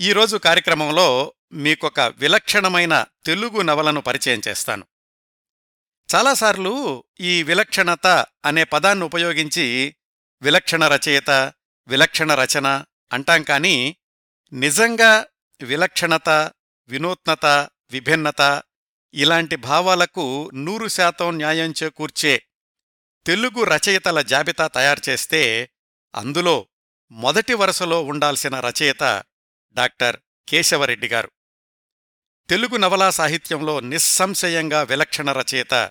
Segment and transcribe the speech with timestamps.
[0.00, 4.84] ఈరోజు కార్యక్రమంలో మీకొక విలక్షణమైన తెలుగు నవలను పరిచయం చేస్తాను.
[6.08, 8.06] చాలాసార్లు ఈ విలక్షణత
[8.44, 9.94] అనే పదాన్ని ఉపయోగించి
[10.42, 11.30] విలక్షణ రచయిత
[11.88, 13.96] విలక్షణ రచన అంటాం కానీ
[14.52, 15.12] నిజంగా
[15.60, 16.28] విలక్షణత
[16.88, 17.46] వినూత్నత
[17.92, 18.62] విభిన్నత
[19.14, 22.42] ఇలాంటి భావాలకు నూరు శాతం న్యాయం చేకూర్చే
[23.26, 25.70] తెలుగు రచయితల జాబితా తయారు చేస్తే
[26.14, 26.66] అందులో
[27.10, 29.04] మొదటి వరుసలో ఉండాల్సిన రచయిత
[29.72, 30.16] డాక్టర్
[30.48, 31.30] కేశవరెడ్డి గారు.
[32.50, 35.90] తెలుగు నవలా సాహిత్యంలో నిస్సంశయంగా విలక్షణ రచయిత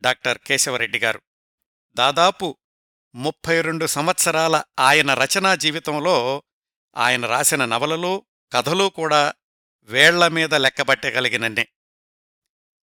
[0.00, 1.22] డాక్టర్ కేశవరెడ్డి గారు.
[1.94, 2.58] దాదాపు
[3.14, 6.42] ముప్పై రెండు సంవత్సరాల ఆయన రచనా జీవితంలో
[6.96, 9.34] ఆయన రాసిన నవలలు కథలు కూడా
[9.82, 11.68] వేళ్ళ మీద లెక్కబట్టగలిగినన్నే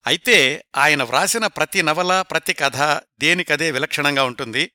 [0.07, 2.77] అయితే ఆయన వ్రాసిన ప్రతి నవల ప్రతి కథ
[3.19, 4.71] దేనికదే విలక్షణంగా ఉంటుంది.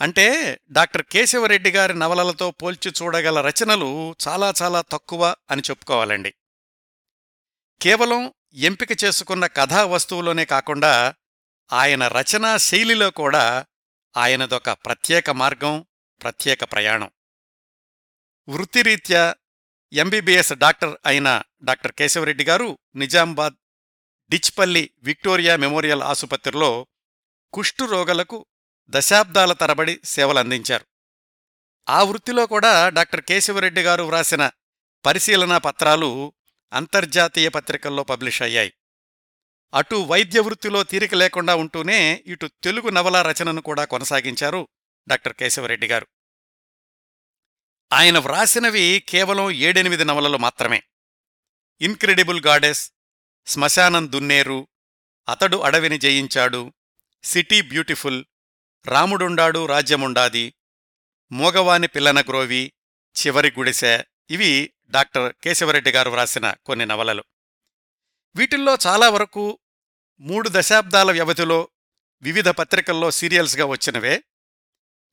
[0.00, 6.34] అంటే డాక్టర్ కేశవరెడ్డి గారి నవలలతో పోల్చి చూడగల రచనలు చాలా చాలా తక్కువ అని చెప్పుకోవాలండి.
[7.82, 11.14] కేవలం ఎంపిక చేసుకున్న కథా వస్తువులోనే కాకుండా
[11.72, 13.66] ఆయన రచనా శైలిలో కూడా
[14.16, 15.86] ఆయనదొక ప్రత్యేక మార్గం
[16.22, 17.10] ప్రత్యేక ప్రయాణం.
[18.48, 19.34] వృత్తిరీత్యా
[19.92, 23.54] ఎంబీబీఎస్ డాక్టర్ అయిన డాక్టర్ కేశవరెడ్డి గారు నిజామాబాద్
[24.30, 26.86] డిచ్పల్లి విక్టోరియా మెమోరియల్ ఆసుపత్రిలో
[27.52, 28.46] కుష్ఠురోగులకు
[28.90, 30.84] దశాబ్దాల తరబడి సేవలందించారు.
[31.88, 34.50] ఆ వృత్తిలో కూడా డాక్టర్ కేశవరెడ్డి గారు వ్రాసిన
[35.06, 36.32] పరిశీలనా పత్రాలు
[36.72, 38.72] అంతర్జాతీయ పత్రికల్లో పబ్లిష్ అయ్యాయి.
[39.74, 44.68] అటు వైద్య వృత్తిలో తీరిక లేకుండా ఉంటూనే ఇటు తెలుగు నవలా రచనను కూడా కొనసాగించారు
[45.08, 46.06] డాక్టర్ కేశవరెడ్డి గారు.
[47.92, 50.82] ఆయన వ్రాసినవి కేవలం ఏడెనిమిది నవలలు మాత్రమే.
[51.80, 52.92] ఇన్క్రెడిబుల్ గాడెస్
[53.46, 54.68] శ్మశానం దున్నేరు
[55.28, 56.72] అతడు అడవిని జయించాడు
[57.22, 58.24] సిటీ బ్యూటిఫుల్
[58.86, 60.54] రాముడుండాడు రాజ్యముండాది
[61.32, 62.72] మూగవాని పిల్లన గ్రోవి
[63.16, 64.04] చివరి గుడిసె.
[64.30, 67.24] ఇవి డాక్టర్ కేశవరెడ్డి గారు వ్రాసిన కొన్ని నవలలు.
[68.36, 69.58] వీటిల్లో చాలా వరకు
[70.20, 71.68] మూడు దశాబ్దాల వ్యవధిలో
[72.22, 74.24] వివిధ పత్రికల్లో సీరియల్స్గా వచ్చినవే.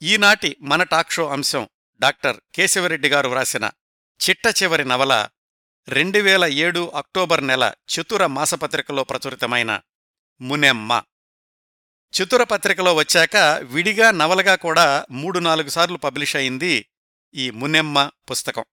[0.02, 1.70] ఈనాటి మన టాక్షో అంశం
[2.00, 3.72] డాక్టర్ కేశవరెడ్డి గారు వ్రాసిన
[4.30, 5.30] చిట్ట చివరి నవల
[5.88, 9.82] రెండు వేల ఏడు అక్టోబర్ నెల చతుర మాసపత్రికలో ప్రచురితమైన
[10.42, 11.04] మునెమ్మ.
[12.14, 16.90] చతుర పత్రికలో వచ్చాక విడిగా నవలగా కూడా మూడు నాలుగు సార్లు పబ్లిష్ అయింది
[17.34, 18.66] ఈ మునెమ్మ పుస్తకం.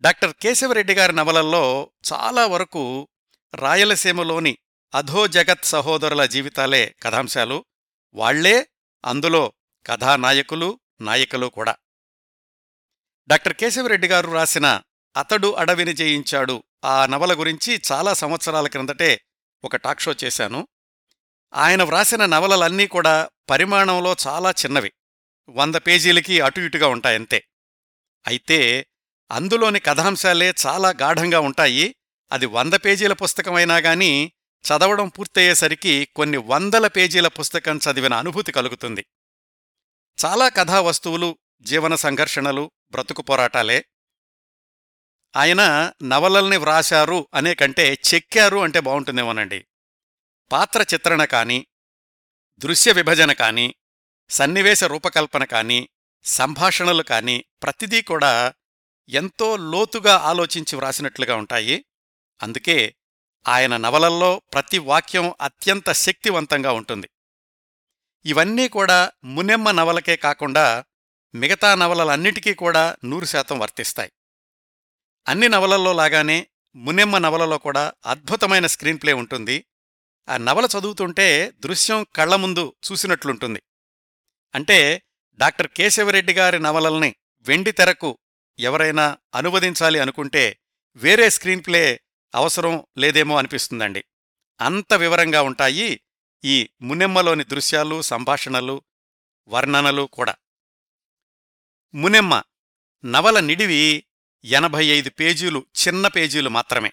[0.00, 3.08] డాక్టర్ కేశవరెడ్డి గారి నవలల్లో చాలా వరకు
[3.54, 4.58] రాయలసీమలోని
[4.94, 7.64] అధో జగత్ సహోదరుల జీవితాలే కథాంశాలు.
[8.14, 8.68] వాళ్ళే
[9.04, 9.52] అందులో
[9.86, 11.76] కథానాయకులు నాయకులు కూడా.
[13.28, 14.80] డాక్టర్ కేశవరెడ్డి గారు రాసిన
[15.16, 19.20] అతడు అడవిని జయించాడు ఆ నవల గురించి చాలా సంవత్సరాల క్రిందటే
[19.64, 20.68] ఒక టాక్ షో చేశాను.
[21.54, 24.92] ఆయన వ్రాసిన నవలలన్నీ కూడా పరిమాణంలో చాలా చిన్నవి.
[25.48, 27.44] వంద పేజీలకి అటు ఇటుగా ఉంటాయంతే.
[28.26, 28.86] అయితే
[29.30, 31.96] అందులోని కథాంశాలే చాలా గాఢంగా ఉంటాయి.
[32.32, 34.32] అది వంద పేజీల పుస్తకమైనా గాని
[34.64, 39.06] చదవడం పూర్తయ్యేసరికి కొన్ని వందల పేజీల పుస్తకం చదివిన అనుభూతి కలుగుతుంది.
[40.24, 43.84] చాలా కథా వస్తువులు జీవన సంఘర్షణలు బ్రతుకు పోరాటాలే.
[45.36, 49.64] ఆయన నవలల్ని వ్రాశారు అనే కంటే చెక్కారు అంటే బావుంటుందేమోనండి
[50.52, 51.66] పాత్ర చిత్రణ కానీ
[52.58, 53.74] దృశ్య విభజన కాని
[54.30, 55.88] సన్నివేశ రూపకల్పన కాని
[56.24, 58.54] సంభాషణలు కాని ప్రతిదీ కూడా
[59.08, 61.84] ఎంతో లోతుగా ఆలోచించి వ్రాసినట్లుగా ఉంటాయి.
[62.42, 62.94] అందుకే
[63.48, 67.10] ఆయన నవలల్లో ప్రతి వాక్యం అత్యంత శక్తివంతంగా ఉంటుంది.
[68.24, 70.84] ఇవన్నీ కూడా మునెమ్మ నవలకే కాకుండా
[71.34, 74.12] మిగతా నవలలన్నిటికీ కూడా నూరు శాతం వర్తిస్తాయి.
[75.28, 79.64] అన్ని నవలల్లో లాగానే మునెమ్మ నవలలో కూడా అద్భుతమైన స్క్రీన్ప్లే ఉంటుంది.
[80.28, 83.62] ఆ నవల చదువుతుంటే దృశ్యం కళ్ళ ముందు చూసినట్లుంటుంది.
[84.54, 85.02] అంటే
[85.36, 88.18] డాక్టర్ కేశవరెడ్డి గారి నవలల్ని వెండి తెరకు
[88.58, 90.60] ఎవరైనా అనువదించాలి అనుకుంటే
[90.96, 92.00] వేరే స్క్రీన్ ప్లే
[92.34, 94.04] అవసరం లేదేమో అనిపిస్తుందండి.
[94.60, 96.00] అంత వివరంగా ఉంటాయి
[96.44, 98.82] ఈ మునెమ్మలోని దృశ్యాలు సంభాషణలు
[99.48, 100.34] వర్ణనలు కూడా.
[101.94, 102.42] మునెమ్మ
[103.04, 104.04] నవల నిడివి
[104.44, 106.92] ఎనభై ఐదు పేజీలు చిన్న పేజీలు మాత్రమే.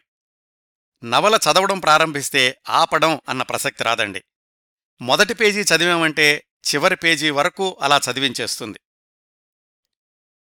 [1.04, 4.24] నవల చదవడం ప్రారంభిస్తే ఆపడం అన్న ప్రసక్తి రాదండి.
[5.02, 8.80] మొదటి పేజీ చదివామంటే చివరి పేజీ వరకు అలా చదివించేస్తుంది.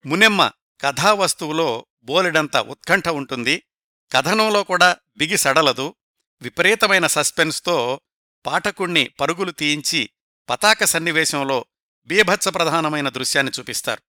[0.06, 3.63] మునెమ్మ కథావస్తువులో బోలెడంత ఉత్కంఠ ఉంటుంది.
[4.12, 5.96] కథనంలో కూడా బిగి సడలదు.
[6.42, 8.02] విపరీతమైన సస్పెన్స్తో
[8.46, 10.10] పాఠకుణ్ణి పరుగులు తీయించి
[10.50, 11.66] పతాక సన్నివేశంలో
[12.06, 14.02] బీభత్స ప్రధానమైన దృశ్యాన్ని చూపిస్తారు.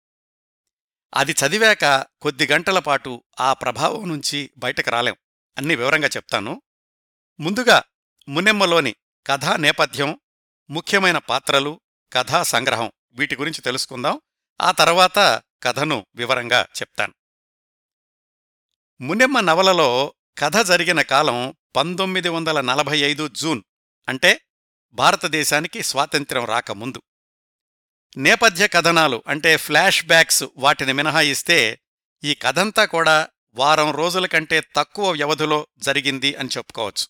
[1.15, 5.17] అది చదివాక కొద్ది గంటల పాటు ఆ ప్రభావం నుంచి బయటకు రాలేం.
[5.59, 6.63] అన్ని వివరంగా చెప్తాను.
[7.41, 7.83] ముందుగా
[8.29, 8.95] మునెమ్మలోని
[9.27, 10.21] కథా నేపథ్యం
[10.71, 11.81] ముఖ్యమైన పాత్రలు
[12.13, 14.21] కథా సంగ్రహం వీటి గురించి తెలుసుకుందాం.
[14.61, 17.15] ఆ తర్వాత కథను వివరంగా చెప్తాను.
[19.01, 23.63] మునెమ్మ నవలలో కథ జరిగిన కాలం పంతొమ్మిది వందల నలభై ఐదు జూన్
[24.09, 24.41] అంటే
[24.93, 27.03] భారతదేశానికి స్వాతంత్ర్యం రాకముందు.
[28.17, 31.81] నేపథ్య కథనాలు అంటే ఫ్లాష్ బ్యాక్స్ వాటిని మినహాయిస్తే
[32.25, 37.07] ఈ కథంతా కూడా వారం రోజుల కంటే తక్కువ వ్యవధిలో జరిగింది అని చెప్పుకోవచ్చు.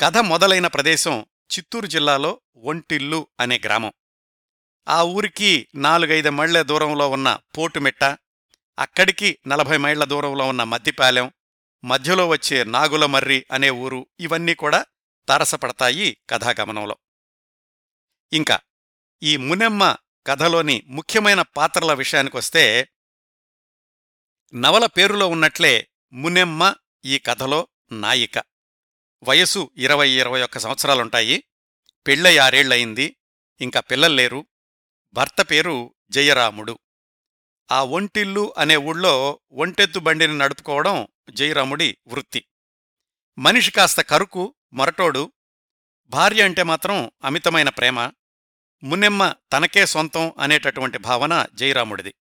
[0.00, 3.92] కథ మొదలైన ప్రదేశం చిత్తూరు జిల్లాలో ఒంటిల్లు అనే గ్రామం.
[4.88, 8.04] ఆ ఊరికి నాలుగైదు మైళ్ళ దూరంలో ఉన్న పోటుమిట్ట
[8.78, 11.32] అక్కడికి నలభై మైళ్ళ దూరంలో ఉన్న మద్దిపాలెం
[11.84, 14.86] మధ్యలో వచ్చే నాగులమర్రి అనే ఊరు ఇవన్నీ కూడా
[15.28, 16.96] తారసపడతాయి కథాగమనంలో.
[18.32, 18.60] ఇంకా
[19.22, 19.96] ఈ మునెమ్మ
[20.26, 22.88] కథలోని ముఖ్యమైన పాత్రల విషయానికొస్తే
[24.54, 28.42] నవల పేరులో ఉన్నట్లే మునెమ్మ ఈ కథలో నాయిక.
[29.22, 31.44] వయసు ఇరవై ఇరవై ఒక్క సంవత్సరాలుంటాయి.
[32.06, 33.16] పెళ్ళై ఆరేళ్ళయింది
[33.60, 34.46] ఇంకా పిల్లల్లేరు
[35.12, 36.78] భర్త పేరు జయరాముడు.
[37.72, 42.44] ఆ ఒంటిల్లు అనే ఊళ్ళో ఒంటెత్తు బండిని నడుపుకోవడం జయరాముడి వృత్తి.
[43.38, 45.32] మనిషి కాస్త కరుకు మొరటోడు.
[46.06, 48.10] భార్య అంటే మాత్రం అమితమైన ప్రేమ.
[48.82, 52.14] మున్నెమ్మ తనకే సొంతం అనేటటువంటి భావన జయరాముడిది.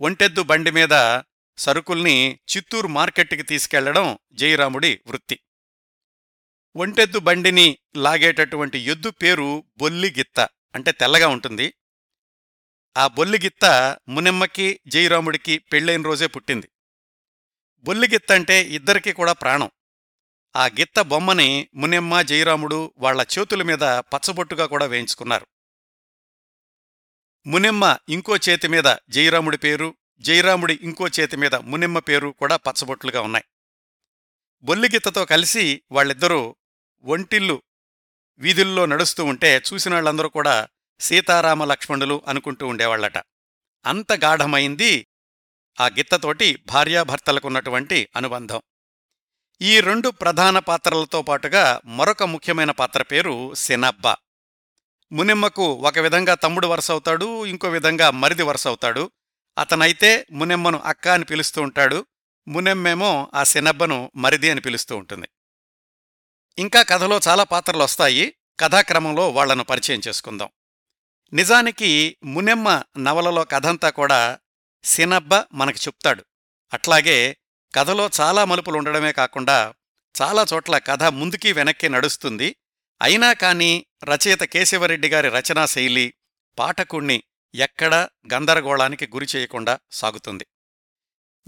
[0.00, 1.20] ఒంటెద్దు బండి మీద
[1.58, 5.38] సరుకుల్ని చిత్తూరు మార్కెట్కి తీసుకెళ్ళడం జయరాముడి వృత్తి.
[6.76, 11.74] ఒంటెద్దు బండిని లాగేటటువంటి ఎద్దు పేరు బొల్లిగిత్త అంటే తెల్లగా ఉంటుంది.
[12.96, 16.68] ఆ బొల్లిగిత్త మునెమ్మకి జయరాముడికి పెళ్ళైన రోజే పుట్టింది.
[17.78, 19.70] బొల్లిగిత్త అంటే ఇద్దరికీ కూడా ప్రాణం.
[20.56, 25.46] ఆ గిత్త బొమ్మని మునెమ్మ జయరాముడు వాళ్ళ చేతుల మీద పచ్చబొట్టుగా కూడా వేయించుకున్నారు.
[27.46, 33.44] మునెమ్మ ఇంకో చేతి మీద జయరాముడి పేరు జయరాముడి ఇంకో చేతి మీద మునెమ్మ పేరు కూడా పచ్చబొట్లుగా ఉన్నాయి.
[34.62, 36.56] బొల్లిగిత్తతో కలిసి వాళ్ళిద్దరూ
[37.04, 37.62] ఒంటిల్లు
[38.38, 40.68] వీధుల్లో నడుస్తూ ఉంటే చూసిన వాళ్ళందరూ కూడా
[41.00, 43.18] సీతారామ లక్ష్మణులు అనుకుంటూ ఉండేవాళ్ళట
[43.86, 45.06] అంత గాఢమైంది
[45.80, 48.62] ఆ గిత్తతోటి భార్యాభర్తలకున్నటువంటి అనుబంధం.
[49.62, 54.08] ఈ రెండు ప్రధాన పాత్రలతో పాటుగా మరొక ముఖ్యమైన పాత్ర పేరు సినబ్బ
[55.12, 59.10] మునెమ్మకు ఒక విధంగా తమ్ముడు వరుస అవుతాడు ఇంకో విధంగా మరిది వరుస అవుతాడు
[59.58, 62.06] అతనైతే మునెమ్మను అక్క అని పిలుస్తూ ఉంటాడు.
[62.48, 65.28] మునెమ్మేమో ఆ సినబ్బను మరిది అని పిలుస్తూ ఉంటుంది.
[66.58, 68.34] ఇంకా కథలో చాలా పాత్రలు వస్తాయి.
[68.60, 70.48] కథాక్రమంలో వాళ్ళను పరిచయం చేసుకుందాం.
[71.32, 74.38] నిజానికి మునెమ్మ నవలలో కథంతా కూడా
[74.84, 76.24] సినబ్బ మనకు చెప్తాడు.
[76.72, 77.36] అట్లాగే
[77.74, 79.74] కథలో చాలా మలుపులు ఉండడమే కాకుండా
[80.22, 82.56] చాలా చోట్ల కథ ముందుకి వెనక్కి నడుస్తుంది.
[83.02, 86.14] అయినా కాని రచయిత కేశవరెడ్డి గారి రచనా శైలి
[86.58, 87.22] పాఠకుణ్ణి
[87.54, 90.46] ఎక్కడా గందరగోళానికి గురి చేయకుండా సాగుతుంది.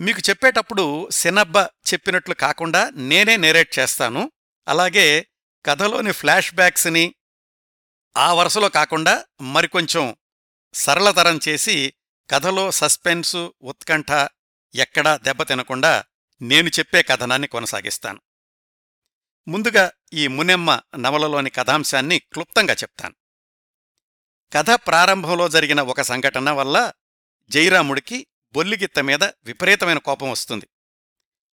[0.01, 4.33] మీకు చెప్పేటప్పుడు సినబ్బ చెప్పినట్లు కాకుండా నేనే నేరేట్ చేస్తాను.
[4.69, 5.27] అలాగే
[5.67, 7.15] కథలోని ఫ్లాష్ బ్యాక్స్ని
[8.17, 10.17] ఆ వరుసలో కాకుండా మరికొంచెం
[10.75, 11.95] సరళతరం చేసి
[12.31, 14.29] కథలో సస్పెన్సు ఉత్కంఠ
[14.75, 16.05] ఎక్కడా దెబ్బతినకుండా
[16.43, 18.21] నేను చెప్పే కథనాన్ని కొనసాగిస్తాను.
[19.49, 23.15] ముందుగా ఈ మునెమ్మ నవలలోని కథాంశాన్ని క్లుప్తంగా చెప్తాను.
[24.53, 26.93] కథ ప్రారంభంలో జరిగిన ఒక సంఘటన వల్ల
[27.49, 30.69] జయరాముడికి బొల్లిగిత్త మీద విపరీతమైన కోపం వస్తుంది.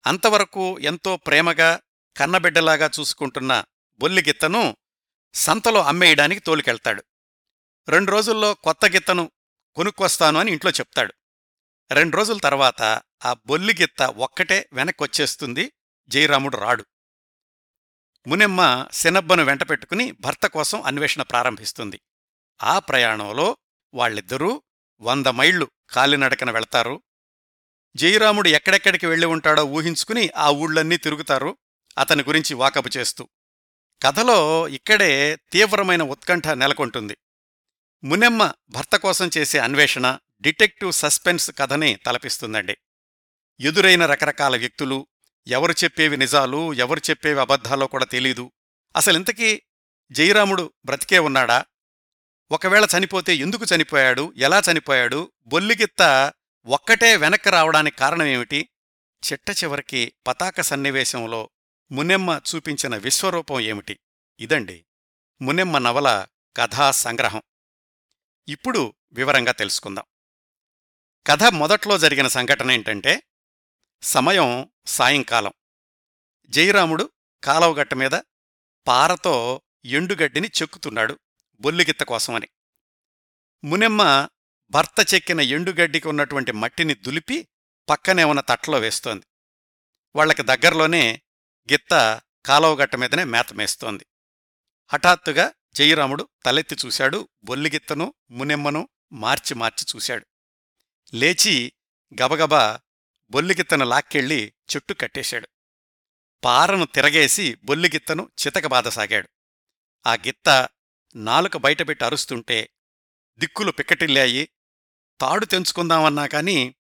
[0.06, 1.80] అంతవరకు ఎంతో ప్రేమగా
[2.18, 3.64] కన్నబిడ్డలాగా చూసుకుంటున్న
[4.00, 4.78] బొల్లిగిత్తను
[5.34, 7.04] సంతలో అమ్మేయడానికి తోలుకెళ్తాడు.
[7.90, 9.32] రెండు రోజుల్లో కొత్త గిత్తను
[9.76, 11.14] కొనుక్కొస్తాను అని ఇంట్లో చెప్తాడు.
[11.92, 15.72] రెండు రోజుల తర్వాత ఆ బొల్లిగిత్త ఒక్కటే వెనక్కొచ్చేస్తుంది
[16.08, 16.86] జయరాముడు రాడు.
[18.28, 22.02] మునెమ్మ శనబ్బను వెంటపెట్టుకుని భర్త కోసం అన్వేషణ ప్రారంభిస్తుంది.
[22.64, 23.58] ఆ ప్రయాణంలో
[23.94, 24.62] వాళ్ళిద్దరూ
[25.02, 27.02] వంద మైళ్ళు కాలినడకన వెళ్తారు.
[27.96, 31.58] జయరాముడు ఎక్కడెక్కడికి వెళ్ళి ఉంటాడో ఊహించుకుని ఆ ఊళ్ళన్నీ తిరుగుతారు
[31.98, 33.30] అతని గురించి వాకపు చేస్తూ.
[34.04, 37.18] కథలో ఇక్కడే తీవ్రమైన ఉత్కంఠ నెలకొంటుంది.
[38.04, 42.78] మునెమ్మ భర్త కోసం చేసే అన్వేషణ డిటెక్టివ్ సస్పెన్స్ కథని తలపిస్తుందండి.
[43.60, 45.08] ఎదురైన రకరకాల వ్యక్తులు
[45.48, 48.52] ఎవరు చెప్పేవి నిజాలు ఎవరు చెప్పేవి అబద్ధాలో కూడా తెలీదు.
[48.96, 49.62] అసలింతకీ
[50.12, 51.66] జయరాముడు బ్రతికే ఉన్నాడా?
[52.52, 54.34] ఒకవేళ చనిపోతే ఎందుకు చనిపోయాడు?
[54.38, 55.32] ఎలా చనిపోయాడు?
[55.46, 56.34] బొల్లిగిత్త
[56.66, 58.70] ఒక్కటే వెనక్కి రావడానికి కారణమేమిటి
[59.32, 61.50] చిట్ట చివరికి పతాక సన్నివేశంలో
[61.92, 64.00] మునెమ్మ చూపించిన విశ్వరూపం ఏమిటి?
[64.40, 64.86] ఇదండి
[65.42, 66.26] మునెమ్మ నవల
[66.58, 67.42] కథా సంగ్రహం.
[68.48, 70.06] ఇప్పుడు వివరంగా తెలుసుకుందాం.
[71.28, 73.24] కథ మొదట్లో జరిగిన సంఘటన ఏంటంటే
[74.02, 75.54] సమయం సాయంకాలం.
[76.50, 77.12] జయరాముడు
[77.44, 78.12] కాలవగట్ట మీద
[78.88, 81.20] పారతో ఎండుగడ్డిని చెక్కుతున్నాడు
[81.60, 82.48] బొల్లిగిత్త కోసమని.
[83.64, 84.28] మునెమ్మ
[84.70, 87.48] భర్త చెక్కిన ఎండుగడ్డికి ఉన్నటువంటి మట్టిని దులిపి
[87.90, 89.26] పక్కనే ఉన్న తట్లో వేస్తోంది.
[90.16, 91.22] వాళ్ళకి దగ్గరలోనే
[91.72, 94.06] గిత్త కాలవగట్ట మీదనే మేత మేస్తోంది.
[94.88, 100.28] హఠాత్తుగా జయరాముడు తలెత్తి చూశాడు బొల్లిగిత్తను మునెమ్మను మార్చి మార్చి చూశాడు.
[101.14, 101.74] లేచి
[102.22, 102.80] గబగబా
[103.32, 105.48] బొల్లిగిత్తను లాక్కెళ్ళి చెట్టు కట్టేశాడు.
[106.44, 109.30] పారను తిరగేసి బొల్లిగిత్తను చితకబాదసాగాడు
[110.08, 110.70] ఆ గిత్త
[111.16, 112.70] నాలుక బయటపెట్టి అరుస్తుంటే
[113.38, 114.50] దిక్కులు పిక్కటిల్లాయి
[115.22, 116.76] తాడు తెంచుకుందామన్నా కాని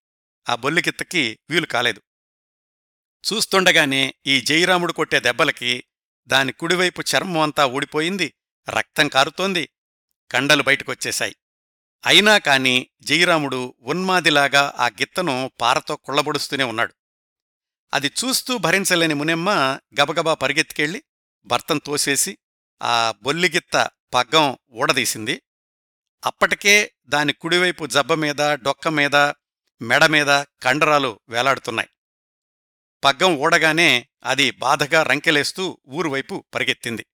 [0.49, 2.01] ఆ బొల్లిగిత్తకి వీలు కాలేదు.
[3.33, 5.83] చూస్తుండగానే ఈ జయరాముడు కొట్టే దెబ్బలకి
[6.27, 8.33] దాని కుడివైపు చర్మం అంతా ఊడిపోయింది
[8.69, 9.69] రక్తం కారుతోంది
[10.31, 11.35] కండలు బయటకొచ్చేశాయి.
[12.05, 16.93] అయినా కాని జయరాముడు ఉన్మాదిలాగా ఆ గిత్తను పారతో కుళ్ళబొడుస్తూనే ఉన్నాడు.
[17.93, 21.03] అది చూస్తూ భరించలేని మునెమ్మ గబగబా పరిగెత్తికెళ్ళి
[21.45, 22.37] భర్తం తోసేసి
[22.83, 25.41] ఆ బొల్లిగిత్త పగ్గం ఊడదీసింది.
[26.25, 29.15] అప్పటికే దాని కుడివైపు జబ్బ మీద డొక్క మీద
[29.81, 30.27] మెడ మీద
[30.61, 31.89] కండరాలు వేలాడుతున్నాయి.
[33.03, 37.05] పగ్గం ఊడగానే అది బాధగా రంకెలేస్తూ ఊరువైపు పరిగెత్తింది.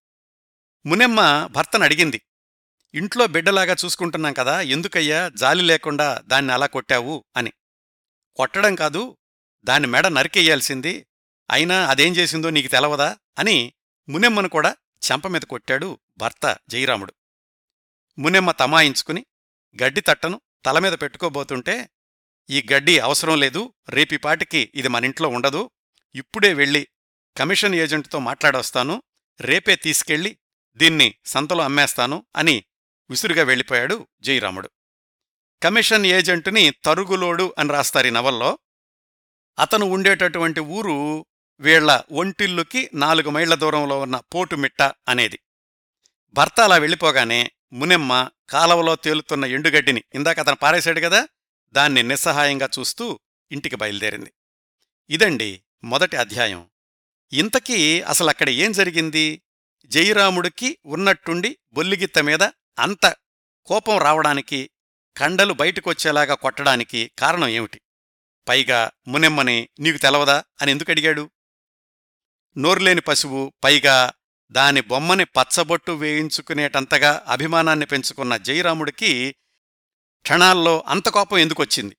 [0.85, 2.21] మునెమ్మ భర్తను అడిగింది
[2.93, 7.53] ఇంట్లో బిడ్డలాగా చూసుకుంటున్నాం కదా ఎందుకయ్యా జాలి లేకుండా దాన్ని అలా కొట్టావు అని.
[8.35, 9.17] కొట్టడం కాదు
[9.63, 11.07] దాని మెడ నరికెయ్యాల్సింది
[11.51, 13.73] అయినా అదేం చేసిందో నీకు తెలవదా అని
[14.09, 14.75] మునెమ్మను కూడా
[15.11, 17.13] చెంపమీద కొట్టాడు భర్త జయరాముడు.
[18.19, 19.25] మునెమ్మ తమాయించుకుని
[19.83, 21.89] గడ్డి తట్టను తలమీద పెట్టుకోబోతుంటే
[22.49, 25.71] ఈ గడ్డి అవసరం లేదు రేపిపాటికి ఇది మనింట్లో ఉండదు
[26.15, 26.87] ఇప్పుడే వెళ్ళి
[27.37, 29.03] కమిషన్ ఏజెంట్తో మాట్లాడొస్తాను
[29.41, 30.37] రేపే తీసుకెళ్ళి
[30.75, 32.63] దీన్ని సంతలో అమ్మేస్తాను అని
[33.09, 34.69] విసురుగా వెళ్ళిపోయాడు జయరాముడు.
[35.63, 38.59] కమిషన్ ఏజెంటుని తరుగులోడు అని రాస్తారు ఈ నవల్లో.
[39.59, 41.25] అతను ఉండేటటువంటి ఊరు
[41.59, 45.39] వీళ్ళ ఒంటిల్లుకి నాలుగు మైళ్ళ దూరంలో ఉన్న పోటుమిట్ట అనేది.
[46.33, 51.27] భర్త అలా వెళ్ళిపోగానే మునెమ్మ కాలవలో తేలుతున్న ఎండుగడ్డిని ఇందాక అతను పారేశాడు కదా
[51.71, 53.19] దాన్ని నిస్సహాయంగా చూస్తూ
[53.51, 54.33] ఇంటికి బయలుదేరింది.
[55.09, 56.69] ఇదండి మొదటి అధ్యాయం.
[57.33, 59.41] ఇంతకీ అసలక్కడ ఏం జరిగింది?
[59.85, 62.43] జయరాముడికి ఉన్నట్టుండి బొల్లిగిత్త మీద
[62.79, 63.15] అంత
[63.65, 64.69] కోపం రావడానికి
[65.17, 67.81] కండలు బయటకొచ్చేలాగా కొట్టడానికి కారణం ఏమిటి?
[68.47, 71.31] పైగా మునెమ్మని నీకు తెలవదా అని ఎందుకు అడిగాడు?
[72.57, 74.13] నోర్లేని పశువు పైగా
[74.51, 79.35] దాని బొమ్మని పచ్చబొట్టు వేయించుకునేటంతగా అభిమానాన్ని పెంచుకున్న జయరాముడికి
[80.21, 81.97] క్షణాల్లో అంత కోపం ఎందుకొచ్చింది?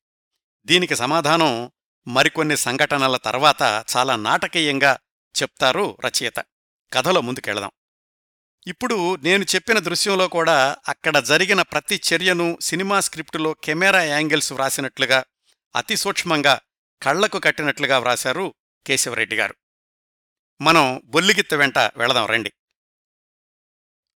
[0.65, 1.71] దీనికి సమాధానం
[2.07, 4.99] మరికొన్ని సంఘటనల తర్వాత చాలా నాటకీయంగా
[5.43, 6.39] చెప్తారు రచయిత.
[6.93, 7.71] కథలో ముందుకెళదాం.
[8.67, 15.25] ఇప్పుడు నేను చెప్పిన దృశ్యంలో కూడా అక్కడ జరిగిన ప్రతి చర్యను సినిమా స్క్రిప్టులో కెమెరా యాంగిల్స్ వ్రాసినట్లుగా
[15.77, 16.61] అతి సూక్ష్మంగా
[17.03, 18.55] కళ్ళకు కట్టినట్లుగా వ్రాశారు
[18.87, 19.55] కేశవరెడ్డి గారు.
[20.61, 22.53] మనం బొల్లిగిత్త వెంట వెళదాం రండి.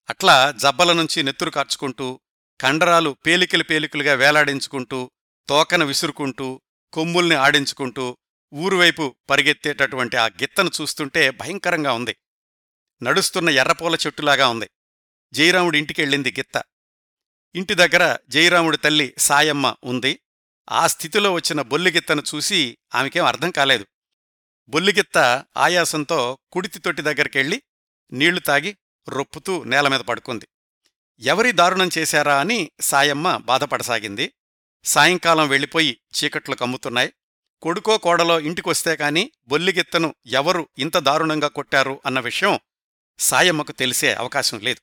[0.09, 2.19] అట్లా జబ్బల నుంచి నెత్తురు కార్చుకుంటూ
[2.61, 5.11] కండరాలు పేలికలు పేలికలుగా వేలాడించుకుంటూ
[5.49, 6.61] తోకన విసురుకుంటూ
[6.93, 8.17] కొమ్ముల్ని ఆడించుకుంటూ
[8.53, 12.15] ఊరువైపు పరిగెత్తేటటువంటి ఆ గిత్తను చూస్తుంటే భయంకరంగా ఉంది.
[13.03, 14.69] నడుస్తున్న ఎర్రపూల చెట్టులాగా ఉంది.
[15.33, 16.63] జయరాముడి ఇంటికెళ్ళింది గిత్త.
[17.55, 20.19] ఇంటి దగ్గర జయరాముడి తల్లి సాయమ్మ ఉంది.
[20.69, 23.85] ఆ స్థితిలో వచ్చిన బొల్లిగిత్తను చూసి ఆమెకేం అర్థం కాలేదు.
[24.69, 27.61] బొల్లిగిత్త ఆయాసంతో కుడితి తొట్టి దగ్గరికెళ్ళి
[28.11, 28.77] నీళ్ళు తాగి
[29.09, 30.47] రొప్పుతూ నేలమీద పడుకుంది.
[31.19, 34.33] ఎవరి దారుణం చేశారా అని సాయమ్మ బాధపడసాగింది.
[34.83, 37.13] సాయంకాలం వెళ్ళిపోయి చీకట్లు కమ్ముతున్నాయి.
[37.61, 42.59] కొడుకో కోడలో ఇంటికొస్తే కాని బొల్లిగిత్తను ఎవరు ఇంత దారుణంగా కొట్టారు అన్న విషయం
[43.19, 44.81] సాయమ్మకు తెలిసే అవకాశం లేదు.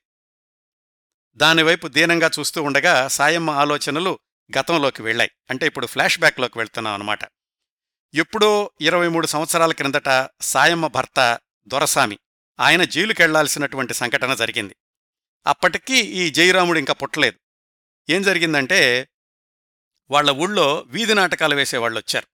[1.35, 4.19] దానివైపు దీనంగా చూస్తూ ఉండగా సాయమ్మ ఆలోచనలు
[4.57, 5.31] గతంలోకి వెళ్ళాయి.
[5.49, 7.19] అంటే ఇప్పుడు ఫ్లాష్ బ్యాక్లోకి వెళ్తున్నాం అనమాట
[8.13, 12.19] ఎప్పుడో ఇరవై మూడు సంవత్సరాల క్రిందట సాయమ్మ భర్త దొరసామి
[12.59, 14.75] ఆయన జైలుకెళ్ళాల్సినటువంటి సంఘటన జరిగింది.
[15.47, 17.39] అప్పటికీ ఈ జయరాముడు ఇంకా పుట్టలేదు.
[18.09, 19.09] ఏం జరిగిందంటే
[20.09, 22.27] వాళ్ళ ఊళ్ళో వీధి నాటకాలు వేసేవాళ్ళొచ్చారు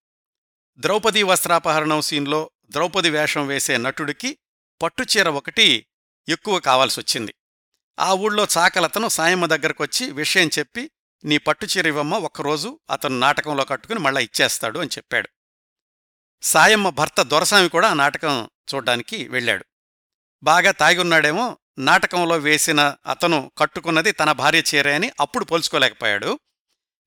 [0.78, 4.38] ద్రౌపదీ వస్త్రాపహరణం సీన్లో ద్రౌపది వేషం వేసే నటుడికి
[4.82, 5.88] పట్టుచీర ఒకటి
[6.30, 7.34] ఎక్కువ కావాల్సొచ్చింది.
[8.00, 10.92] ఆ ఊళ్ళో చాకలతను సాయమ్మ దగ్గరకొచ్చి విషయం చెప్పి
[11.26, 15.30] నీ పట్టుచీర ఇవ్వమ్మ ఒక్కరోజు అతను నాటకంలో కట్టుకుని మళ్ళా ఇచ్చేస్తాడు అని చెప్పాడు.
[16.42, 19.66] సాయమ్మ భర్త దొరసామి కూడా ఆ నాటకం చూడ్డానికి వెళ్ళాడు.
[20.44, 26.40] బాగా తాగున్నాడేమో నాటకంలో వేసిన అతను కట్టుకున్నది తన భార్య చీరే అని అప్పుడు పోల్చుకోలేకపోయాడు.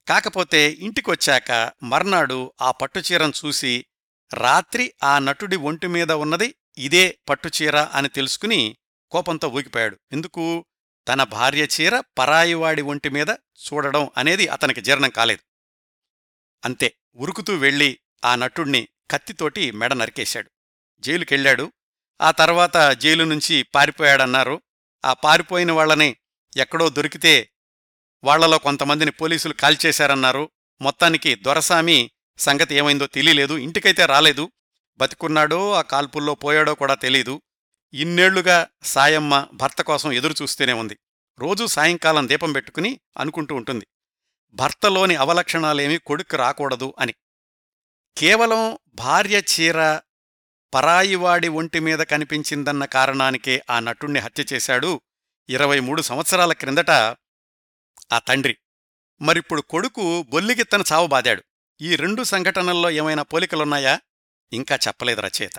[0.08, 3.84] కాకపోతే ఇంటికొచ్చాక మర్నాడు ఆ పట్టుచీరను చూసి
[4.34, 8.76] రాత్రి ఆ నటుడి ఒంటి మీద ఉన్నది ఇదే పట్టుచీర అని తెలుసుకుని
[9.14, 9.98] కోపంతో ఊగిపోయాడు.
[10.12, 10.64] ఎందుకు?
[11.08, 15.44] తన భార్య చీర పరాయివాడి ఒంటి మీద చూడడం అనేది అతనికి జీర్ణం కాలేదు.
[16.64, 16.94] అంతే.
[17.16, 20.50] ఉరుకుతూ వెళ్ళి ఆ నటుణ్ణి కత్తితోటి మెడ నరికేశాడు.
[21.00, 21.72] జైలుకెళ్ళాడు.
[22.20, 24.62] ఆ తర్వాత జైలు నుంచి పారిపోయాడన్నారు.
[25.04, 26.16] ఆ పారిపోయిన వాళ్ళని
[26.56, 27.50] ఎక్కడో దొరికితే
[28.24, 33.54] వాళ్ళలో కొంతమందిని పోలీసులు కాల్చేశారన్నారు మొత్తానికి దొరసామి సంగతి ఏమైందో తెలియలేదు.
[33.54, 34.52] ఇంటికైతే రాలేదు.
[34.98, 37.42] బతికున్నాడో ఆ కాల్పుల్లో పోయాడో కూడా తెలీదు.
[37.94, 40.98] ఇన్నేళ్ళుగా సాయమ్మ భర్త కోసం ఎదురుచూస్తూనే ఉంది.
[41.38, 43.86] రోజూ సాయంకాలం దీపం పెట్టుకుని అనుకుంటూ ఉంటుంది.
[44.52, 47.14] భర్తలోని అవలక్షణాలేమీ కొడుక్కు రాకూడదు అని.
[48.16, 50.00] కేవలం భార్య చీర
[50.74, 55.00] పరాయివాడి ఒంటి మీద కనిపించిందన్న కారణానికే ఆ నటుణ్ణి హత్య చేశాడు
[55.48, 56.90] ఇరవై మూడు సంవత్సరాల క్రిందట
[58.12, 58.56] ఆ తండ్రి.
[59.20, 61.44] మరిప్పుడు కొడుకు బొల్లిగిత్తన చావబాదాడు.
[61.80, 64.00] ఈ రెండు సంఘటనల్లో ఏమైనా పోలికలున్నాయా?
[64.52, 65.52] ఇంకా చెప్పలేదు రచయిత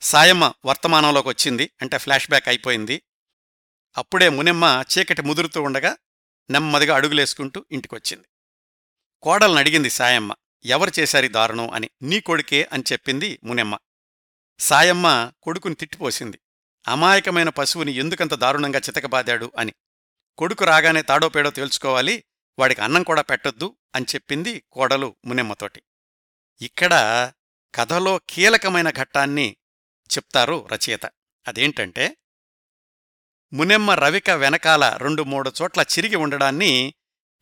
[0.00, 1.70] సాయమ్మ వర్తమానంలోకి వచ్చింది.
[1.82, 3.02] అంటే ఫ్లాష్ బ్యాక్ అయిపోయింది.
[3.98, 5.96] అప్పుడే మునెమ్మ చీకటి ముదురుతూ ఉండగా
[6.50, 8.28] నెమ్మదిగా అడుగులేసుకుంటూ ఇంటికొచ్చింది.
[9.22, 11.70] కోడల్ని అడిగింది సాయమ్మ ఎవరు చేశారి దారుణం?
[11.70, 13.78] అని నీ కొడుకే అని చెప్పింది మునెమ్మ.
[14.58, 16.40] సాయమ్మ కొడుకుని తిట్టిపోసింది.
[16.88, 19.52] అమాయకమైన పశువుని ఎందుకంత దారుణంగా చితకబాదాడు?
[19.58, 19.72] అని.
[20.38, 22.24] కొడుకు రాగానే తాడోపేడో తేల్చుకోవాలి.
[22.58, 25.82] వాడికి అన్నం కూడా పెట్టొద్దు అని చెప్పింది కోడలు మునెమ్మతోటి.
[26.60, 26.92] ఇక్కడ
[27.74, 29.56] కథలో కీలకమైన ఘట్టాన్ని
[30.16, 31.06] చెప్తారు రచయిత.
[31.48, 32.16] అదేంటంటే
[33.52, 36.94] మునెమ్మ రవిక వెనకాల రెండు మూడు చోట్ల చిరిగి ఉండడాన్ని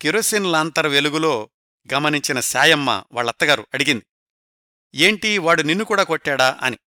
[0.03, 1.51] కిరోసిన్ లాంతర్ వెలుగులో
[1.95, 4.07] గమనించిన శాయమ్మ వాళ్ళత్తగారు అడిగింది.
[4.95, 6.59] ఏంటి వాడు నిన్ను కూడా కొట్టాడా?
[6.63, 6.79] అని.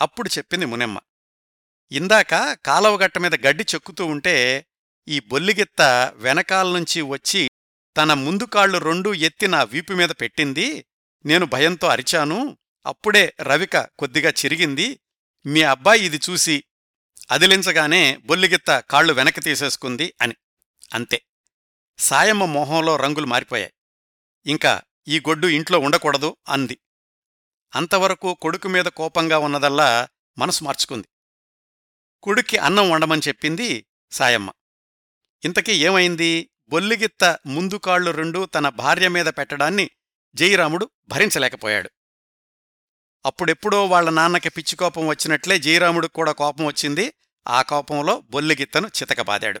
[0.00, 1.00] అప్పుడు చెప్పింది మునెమ్మ.
[1.92, 4.66] ఇందాక కాలవగట్ట మీద గడ్డి చెక్కుతూ ఉంటే
[5.08, 7.50] ఈ బొల్లిగిత్త వెనకాల్నుంచి వచ్చి
[7.96, 10.86] తన ముందు కాళ్ళు రెండూ ఎత్తి నా వీపు మీద పెట్టింది.
[11.26, 12.58] నేను భయంతో అరిచాను.
[12.86, 15.00] అప్పుడే రవిక కొద్దిగా చిరిగింది.
[15.46, 16.64] మీ అబ్బాయి ఇది చూసి
[17.30, 20.34] అదిలించగానే బొల్లిగిత్త కాళ్ళు వెనక్కి తీసేసుకుంది అని.
[20.94, 21.22] అంతే.
[21.98, 23.72] సాయమ్మ మొహంలో రంగులు మారిపోయాయి.
[24.46, 26.78] ఇంకా ఈ గొడ్డు ఇంట్లో ఉండకూడదు అంది.
[27.74, 30.08] అంతవరకు కొడుకు మీద కోపంగా ఉన్నదల్లా
[30.38, 31.08] మనసు మార్చుకుంది.
[32.22, 34.52] కొడుక్కి అన్నం వండమని చెప్పింది సాయమ్మ.
[35.44, 36.50] ఇంతకీ ఏమైంది?
[36.68, 39.90] బొల్లిగిత్త ముందు కాళ్ళు రెండూ తన భార్య మీద పెట్టడాన్ని
[40.34, 41.90] జయరాముడు భరించలేకపోయాడు.
[43.24, 47.12] అప్పుడెప్పుడో వాళ్ళ నాన్నకి పిచ్చి కోపం వచ్చినట్లే జయరాముడికి కూడా కోపం వచ్చింది.
[47.48, 49.60] ఆ కోపంలో బొల్లిగిత్తను చితకబాదాడు.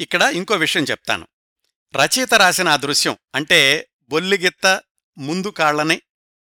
[0.00, 1.26] ఇక్కడ ఇంకో విషయం చెప్తాను.
[1.96, 4.82] రచయిత రాసిన ఆ దృశ్యం అంటే బొల్లిగిత్త
[5.18, 6.02] ముందు కాళ్ళని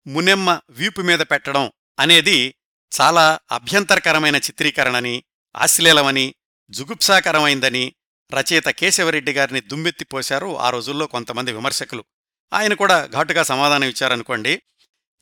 [0.07, 2.55] మునెమ్మ వీపు మీద పెట్టడం అనేది
[3.01, 5.23] చాలా అభ్యంతరకరమైన చిత్రీకరణని
[5.55, 6.35] ఆశ్లీలమని
[6.69, 7.95] జుగుప్సాకరమైందని
[8.33, 12.03] రచయిత కేశవరెడ్డి గారిని దుమ్మెత్తిపోశారు ఆ రోజుల్లో కొంతమంది విమర్శకులు.
[12.53, 14.61] ఆయన కూడా ఘాటుగా సమాధానం ఇచ్చారనుకోండి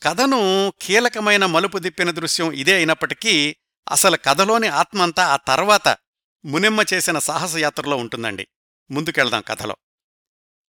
[0.03, 3.55] కథను కీలకమైన మలుపు దిప్పిన దృశ్యం ఇదే అయినప్పటికీ
[3.91, 5.97] అసలు కథలోని ఆత్మంతా ఆ తర్వాత
[6.45, 8.47] మునిమ్మ చేసిన సాహసయాత్రలో ఉంటుందండి.
[8.91, 9.75] ముందుకెళ్దాం కథలో.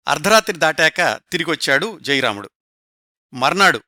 [0.08, 2.50] అర్ధరాత్రి దాటాక తిరిగొచ్చాడు జయరాముడు.
[3.34, 3.82] మర్నాడు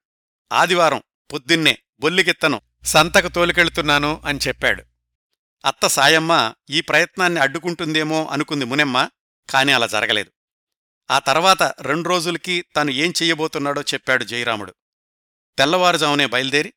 [0.52, 1.02] ఆదివారం
[1.34, 4.84] పొద్దున్నే బొల్లిగిత్తను సంతకు తోలుకెళ్తున్నాను అని చెప్పాడు.
[5.65, 9.10] అత్త సాయమ్మ ఈ ప్రయత్నాన్ని అడ్డుకుంటుందేమో అనుకుంది మునెమ్మ
[9.50, 10.32] కాని అలా జరగలేదు.
[11.12, 14.76] ఆ తర్వాత రెండు రోజులకి తను ఏం చెయ్యబోతున్నాడో చెప్పాడు జయరాముడు.
[15.58, 16.74] తెల్లవారుజామునే బయలుదేరి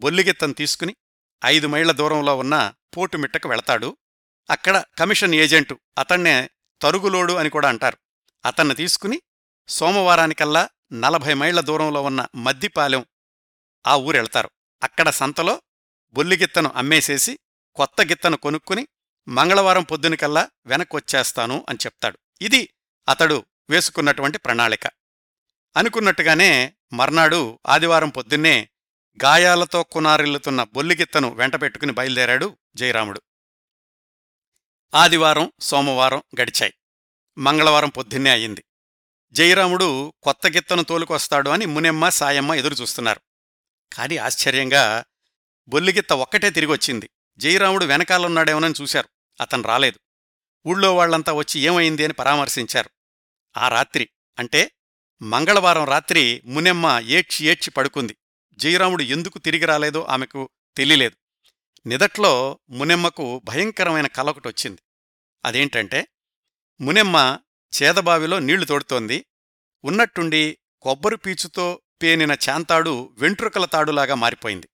[0.00, 0.96] బొల్లిగెత్తను తీసుకుని
[1.44, 3.96] ఐదు మైళ్ళ దూరంలో ఉన్న పోటుమిట్టకు వెళతాడు.
[4.50, 6.50] అక్కడ కమిషన్ ఏజెంటు అతన్నే
[6.82, 7.98] తరుగులోడు అని కూడా అంటారు.
[8.44, 9.22] అతన్ని తీసుకుని
[9.68, 13.06] సోమవారానికల్లా నలభై మైళ్ళ దూరంలో ఉన్న మద్దిపాలెం
[13.86, 14.50] ఆ ఊరెళ్తారు
[14.82, 15.62] అక్కడ సంతలో
[16.10, 17.38] బొల్లిగిత్తను అమ్మేసేసి
[17.74, 18.88] కొత్త గిత్తను కొనుక్కుని
[19.28, 22.18] మంగళవారం పొద్దునికల్లా వెనక్కొచ్చేస్తాను అని చెప్తాడు.
[22.40, 22.68] ఇది
[23.08, 24.86] అతడు వేసుకున్నటువంటి ప్రణాళిక.
[25.76, 28.68] అనుకున్నట్టుగానే మర్నాడు ఆదివారం పొద్దున్నే
[29.24, 33.22] గాయాలతో కునారిల్లుతున్న బొల్లిగిత్తను వెంటపెట్టుకుని బయలుదేరాడు జయరాముడు.
[34.94, 36.74] ఆదివారం సోమవారం గడిచాయి.
[37.38, 38.64] మంగళవారం పొద్దున్నే అయింది
[39.32, 43.20] జయరాముడు కొత్త గిత్తను తోలుకొస్తాడు అని మునెమ్మ సాయమ్మ ఎదురుచూస్తున్నారు
[43.92, 45.04] కాని ఆశ్చర్యంగా
[45.68, 49.08] బొల్లిగిత్త ఒక్కటే తిరిగొచ్చింది జయరాముడు వెనకాలన్నాడేమోనని చూశారు.
[49.40, 50.00] అతను రాలేదు.
[50.68, 52.90] ఊళ్ళో వాళ్ళంతా వచ్చి ఏమైంది అని పరామర్శించారు.
[53.56, 54.08] ఆ రాత్రి
[54.38, 54.72] అంటే
[55.22, 58.16] మంగళవారం రాత్రి మునెమ్మ ఏడ్చి ఏడ్చి పడుకుంది.
[58.58, 61.16] జయరాముడు ఎందుకు తిరిగి రాలేదో ఆమెకు తెలియలేదు.
[61.88, 64.82] నిదట్లో మునెమ్మకు భయంకరమైన కలొకటొచ్చింది
[65.44, 66.06] అదేంటంటే
[66.80, 67.38] మునెమ్మ
[67.82, 69.26] చేదబావిలో నీళ్ళు తోడుతోంది.
[69.84, 74.68] ఉన్నట్టుండి కొబ్బరి పీచుతో పేనిన చాంతాడు వెంట్రుకల తాడులాగా మారిపోయింది.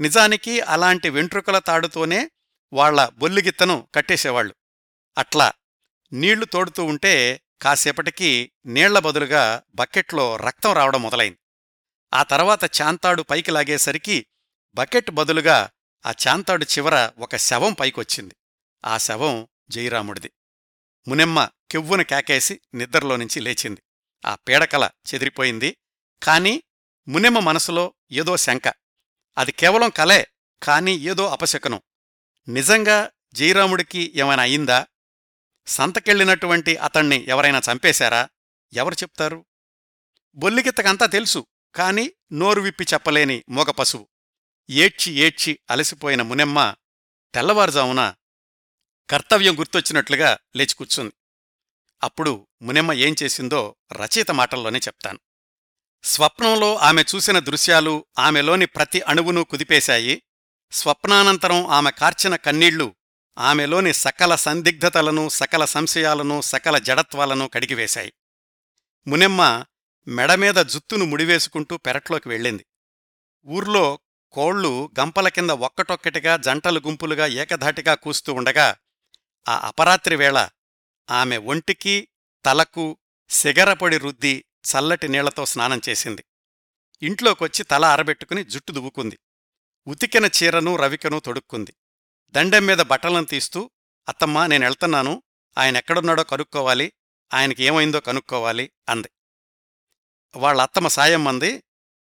[0.00, 2.30] నిజానికి అలాంటి వెంట్రుకల తాడుతోనే
[2.72, 4.54] వాళ్ళ బొల్లిగిత్తను కట్టేసేవాళ్ళు
[5.18, 5.52] అట్లా
[6.12, 11.38] నీళ్ళు తోడుతూ ఉంటే కాసేపటికి నీళ్ళ బదులుగా బకెట్లో రక్తం రావడం మొదలైంది.
[12.14, 14.26] ఆ తర్వాత చాంతాడు పైకి లాగేసరికి
[14.74, 15.70] బకెట్ బదులుగా
[16.06, 18.36] ఆ చాంతాడు చివర ఒక శవం పైకొచ్చింది.
[18.84, 20.30] ఆ శవం జయరాముడిది.
[21.08, 23.82] మునెమ్మ కెవ్వున కేకేసి నిద్రలోనుంచి లేచింది.
[24.26, 25.76] ఆ పీడకల చెదిరిపోయింది.
[26.22, 26.62] కాని
[27.08, 28.68] మునెమ్మ మనసులో ఏదో శంక.
[29.38, 30.26] అది కేవలం కలే
[30.62, 31.80] కాని ఏదో అపశకనం.
[32.48, 34.86] నిజంగా జయరాముడికి ఏమైనా అయిందా?
[35.66, 38.28] సంతకెళ్ళినటువంటి అతణ్ణి ఎవరైనా చంపేశారా?
[38.72, 39.44] ఎవరు చెప్తారు?
[40.34, 44.08] బొల్లిగిత్తకంతా తెలుసు కాని నోరు విప్పి చెప్పలేని మోగ పశువు.
[44.70, 46.74] ఏడ్చి ఏడ్చి అలసిపోయిన మునెమ్మ
[47.34, 48.14] తెల్లవారుజామున
[49.10, 51.12] కర్తవ్యం గుర్తొచ్చినట్లుగా లేచి కూర్చుంది.
[52.02, 55.18] అప్పుడు మునెమ్మ ఏం చేసిందో రచయిత మాటల్లోనే చెప్తాను.
[56.04, 60.22] స్వప్నంలో ఆమె చూసిన దృశ్యాలు ఆమెలోని ప్రతి అణువును కుదిపేశాయి.
[60.72, 62.94] స్వప్నానంతరం ఆమె కార్చిన కన్నీళ్ళు
[63.38, 68.12] ఆమెలోని సకల సందిగ్ధతలను సకల సంశయాలను సకల జడత్వాలను కడిగివేశాయి
[69.06, 69.64] మునెమ్మ
[70.08, 72.66] మెడమీద జుత్తును ముడివేసుకుంటూ పెరట్లోకి వెళ్ళింది.
[73.46, 73.98] ఊర్లో
[74.32, 78.76] కోళ్ళు గంపల కింద ఒక్కటొక్కటిగా జంటలు గుంపులుగా ఏకధాటిగా కూస్తూ ఉండగా
[79.48, 80.48] ఆ అపరాత్రి వేళ
[81.10, 82.08] ఆమె ఒంటికి
[82.44, 86.24] తలకు సిగరపొడి రుద్ది చల్లటి నీళ్ళతో స్నానం చేసింది.
[87.02, 89.18] ఇంట్లోకొచ్చి తల ఆరబెట్టుకుని జుట్టు దువ్వుకుంది.
[89.86, 91.74] ఉతికిన చీరను రవికను తొడుక్కుంది.
[92.36, 93.70] దండెం మీద బట్టలను తీస్తూ
[94.08, 95.22] అత్తమ్మా నేనెళ్తున్నాను
[95.58, 96.92] ఆయనెక్కడున్నాడో కనుక్కోవాలి.
[97.34, 99.10] ఆయనకి ఏమైందో కనుక్కోవాలి అంది.
[100.36, 101.62] వాళ్ళ అత్తమ్మ అంది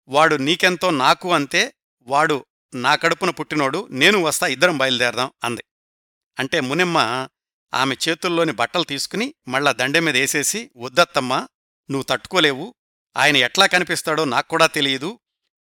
[0.08, 5.64] వాడు నీకెంతో నాకు అంతే వాడు నా కడుపున పుట్టినోడు నేను వస్తా ఇద్దరం బయలుదేరదాం అంది.
[6.38, 7.28] అంటే మునిమ్మ
[7.74, 11.48] ఆమె చేతుల్లోని బట్టలు తీసుకుని మళ్ళా దండె మీద వేసేసి వద్దత్తమ్మా
[11.90, 12.74] నువ్వు తట్టుకోలేవు.
[13.16, 15.20] ఆయన ఎట్లా కనిపిస్తాడో నాక్కూడా తెలియదు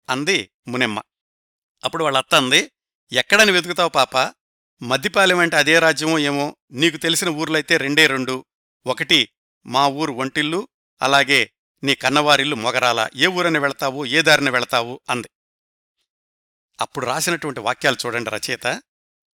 [0.09, 1.01] అంది మునెమ్మ.
[1.83, 2.71] అప్పుడు వాళ్ళ అత్త అంది
[3.11, 4.42] ఎక్కడని వెతుకుతావు పాప?
[4.83, 8.45] మద్దిపాలెం అంటే అదే రాజ్యమో ఏమో నీకు తెలిసిన ఊర్లైతే రెండే రెండు.
[8.85, 9.29] ఒకటి
[9.65, 10.67] మా ఊరు ఒంటిల్లు
[11.01, 11.51] అలాగే
[11.83, 13.09] నీ కన్నవారిల్లు మొగరాల.
[13.15, 15.29] ఏ ఊరని వెళతావు ఏ దారిని వెళతావు అంది.
[16.81, 18.81] అప్పుడు రాసినటువంటి వాక్యాలు చూడండి రచయిత.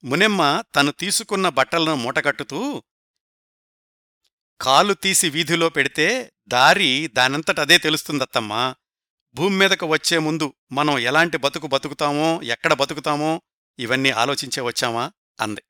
[0.03, 2.83] మునెమ్మ తను తీసుకున్న బట్టలను మూటగట్టుతూ
[4.61, 8.75] కాలు తీసి వీధిలో పెడితే దారి దానంతట అదే తెలుస్తుందత్తమ్మా.
[9.33, 13.41] భూమి మీదకు వచ్చే ముందు మనం ఎలాంటి బతుకు బతుకుతామో ఎక్కడ బతుకుతామో
[13.79, 15.11] ఇవన్నీ ఆలోచించే వచ్చామా?
[15.39, 15.61] అంది.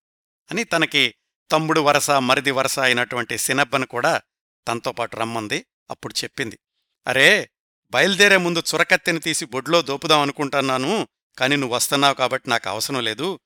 [0.51, 1.15] అని తనకి
[1.51, 4.21] తమ్ముడు వరస మరిది వరస అయినటువంటి సినబ్బను కూడా
[4.67, 5.65] తనతో పాటు రమ్మంది.
[5.89, 6.59] అప్పుడు చెప్పింది.
[7.07, 7.49] అరే
[7.91, 11.07] బయలుదేరే ముందు చురకత్తెని తీసి బొడ్లో దోపుదాం అనుకుంటున్నాను
[11.39, 13.39] కాని నువ్వు వస్తున్నావు కాబట్టి నాకు అవసరం లేదు.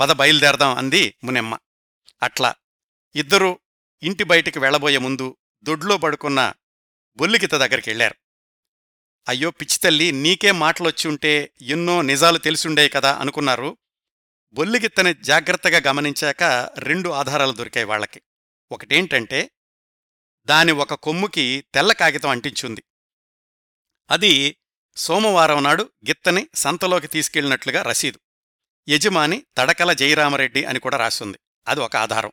[0.00, 1.58] పద బయలుదేరదాం అంది మునెమ్మ.
[2.22, 2.54] అట్లా
[3.14, 3.58] ఇద్దరూ
[4.02, 6.52] ఇంటి బయటికి వెళ్ళబోయే ముందు దొడ్లో పడుకున్న
[7.16, 8.14] బొల్లికిత దగ్గరికెళ్ళారు
[9.28, 13.76] అయ్యో పిచ్చితల్లి నీకే మాటలొచ్చి ఉంటే ఎన్నో నిజాలు తెలిసుండేవి కదా అనుకున్నారు.
[14.52, 16.42] బొల్లిగిత్తని జాగ్రత్తగా గమనించాక
[16.78, 18.22] రెండు ఆధారాలు దొరికాయి వాళ్ళకి
[18.72, 19.50] ఒకటేంటంటే
[20.44, 22.84] దాని ఒక కొమ్ముకి తెల్ల కాగితం అంటించుంది.
[24.10, 24.56] అది
[24.96, 28.20] సోమవారం నాడు గిత్తని సంతలోకి తీసుకెళ్ళినట్లుగా రసీదు.
[28.88, 31.38] యజమాని తడకల జయరామరెడ్డి అని కూడా రాసుంది.
[31.68, 32.32] అది ఒక ఆధారం.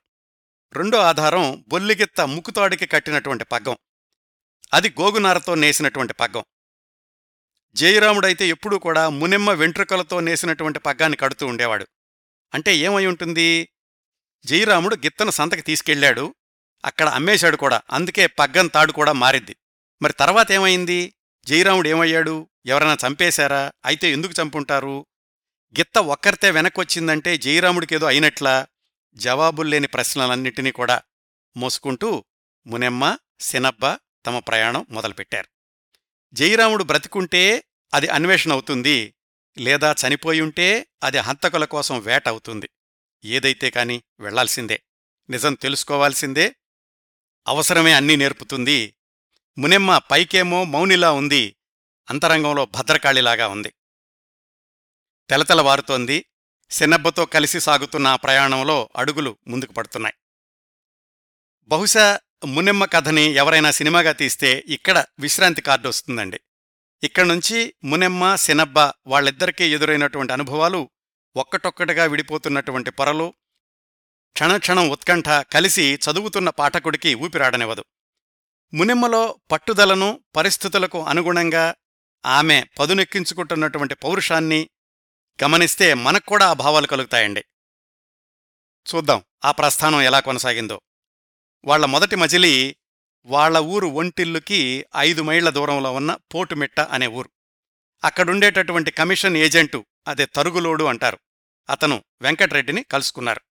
[0.73, 3.77] రెండో ఆధారం బొల్లిగిత్త ముక్కుతాడికి కట్టినటువంటి పగ్గం.
[4.73, 6.43] అది గోగునారతో నేసినటువంటి పగ్గం.
[7.73, 11.87] జయరాముడైతే ఎప్పుడూ కూడా మునిమ్మ వెంట్రుకలతో నేసినటువంటి పగ్గాన్ని కడుతూ ఉండేవాడు.
[12.53, 13.69] అంటే ఏమై ఉంటుంది?
[14.45, 16.35] జయరాముడు గిత్తను సంతకి తీసుకెళ్ళాడు
[16.85, 17.81] అక్కడ అమ్మేశాడు కూడా.
[17.91, 19.55] అందుకే పగ్గం తాడు కూడా మారిద్ది.
[20.01, 21.13] మరి తర్వాత ఏమైంది?
[21.45, 22.49] జయరాముడు ఏమయ్యాడు?
[22.65, 23.71] ఎవరైనా చంపేశారా?
[23.85, 25.05] అయితే ఎందుకు చంపుంటారు?
[25.79, 28.67] గిత్త ఒక్కరితే వెనక్కొచ్చిందంటే జయరాముడికేదో అయినట్లా?
[29.15, 31.01] జవాబుల్లేని ప్రశ్నలన్నింటినీ కూడా
[31.57, 32.25] మోసుకుంటూ
[32.67, 35.47] మునెమ్మ సినబ్బ తమ ప్రయాణం మొదలుపెట్టారు.
[36.33, 39.13] జయరాముడు బ్రతికుంటే అది అన్వేషణ అవుతుంది.
[39.57, 42.69] లేదా చనిపోయుంటే అది హంతకుల కోసం వేట అవుతుంది.
[43.25, 44.83] ఏదైతే కాని వెళ్ళాల్సిందే.
[45.29, 46.55] నిజం తెలుసుకోవాల్సిందే.
[47.47, 48.95] అవసరమే అన్నీ నేర్పుతుంది.
[49.57, 51.55] మునెమ్మ పైకేమో మౌనిలా ఉంది.
[52.09, 53.73] అంతరంగంలో భద్రకాళిలాగా ఉంది.
[55.29, 56.25] తెలతెలవారుతోంది.
[56.71, 60.15] సిన్నబ్బతో కలిసి సాగుతున్న ఆ ప్రయాణంలో అడుగులు ముందుకు పడుతున్నాయి.
[61.67, 66.39] బహుశా మునెమ్మ కథని ఎవరైనా సినిమాగా తీస్తే ఇక్కడ విశ్రాంతి కార్డు వస్తుందండి.
[67.03, 68.77] ఇక్కడ్నుంచి మునెమ్మ సినబ్బ
[69.07, 70.89] వాళ్ళిద్దరికీ ఎదురైనటువంటి అనుభవాలు
[71.35, 73.33] ఒక్కటొక్కటిగా విడిపోతున్నటువంటి పొరలు
[74.33, 77.85] క్షణక్షణం ఉత్కంఠ కలిసి చదువుతున్న పాఠకుడికి ఊపిరాడనివ్వదు.
[78.73, 81.75] మునిమ్మలో పట్టుదలను పరిస్థితులకు అనుగుణంగా
[82.25, 84.69] ఆమె పదునెక్కించుకుంటున్నటువంటి పౌరుషాన్ని
[85.43, 87.45] గమనిస్తే మనక్కూడా ఆ భావాలు కలుగుతాయండి.
[88.95, 90.81] చూద్దాం ఆ ప్రస్థానం ఎలా కొనసాగిందో.
[91.65, 92.75] వాళ్ళ మొదటి మజిలీ
[93.25, 97.29] వాళ్ళ ఊరు ఒంటిల్లుకి ఐదు మైళ్ళ దూరంలో ఉన్న పోటుమిట్ట అనే ఊరు.
[98.03, 101.19] అక్కడుండేటటువంటి కమిషన్ ఏజెంటు అదే తరుగులోడు అంటారు.
[101.69, 103.41] అతను వెంకట్రెడ్డిని కలుసుకున్నారు.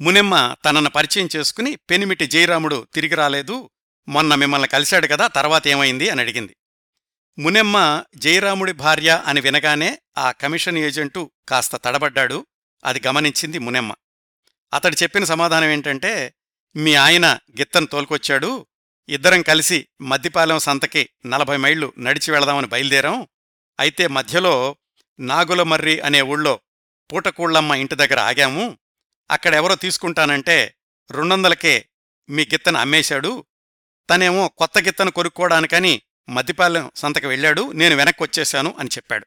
[0.00, 3.70] మునెమ్మ తనను పరిచయం చేసుకుని పెనిమిటి జయరాముడు తిరిగి రాలేదు
[4.08, 6.56] మొన్న మిమ్మల్ని కలిశాడు కదా తర్వాత ఏమైంది అని అడిగింది.
[7.38, 12.46] మునెమ్మ జయరాముడి భార్య అని వినగానే ఆ కమిషన్ ఏజెంటు కాస్త తడబడ్డాడు
[12.84, 13.94] అది గమనించింది మునెమ్మ.
[14.74, 16.34] అతడు చెప్పిన సమాధానం ఏంటంటే
[16.76, 18.66] మీ ఆయన గిత్తను తోలుకొచ్చాడు.
[19.08, 23.28] ఇద్దరం కలిసి మద్దిపాలెం సంతకి నలభై మైళ్ళు నడిచి వెళదామని బయలుదేరాం.
[23.80, 24.76] అయితే మధ్యలో
[25.20, 26.60] నాగులమర్రి అనే ఊళ్ళో
[27.12, 28.78] పూటకూళ్ళమ్మ ఇంటి దగ్గర ఆగాము.
[29.30, 30.74] అక్కడెవరో తీసుకుంటానంటే
[31.10, 31.88] రెండొందలకే
[32.28, 33.44] మీ గిత్తను అమ్మేశాడు.
[34.10, 37.72] తనేమో కొత్త గిత్తను కొనుక్కోవడానికని మద్దిపాలెం సంతకి వెళ్ళాడు.
[37.72, 39.26] నేను వెనక్కొచ్చేశాను అని చెప్పాడు.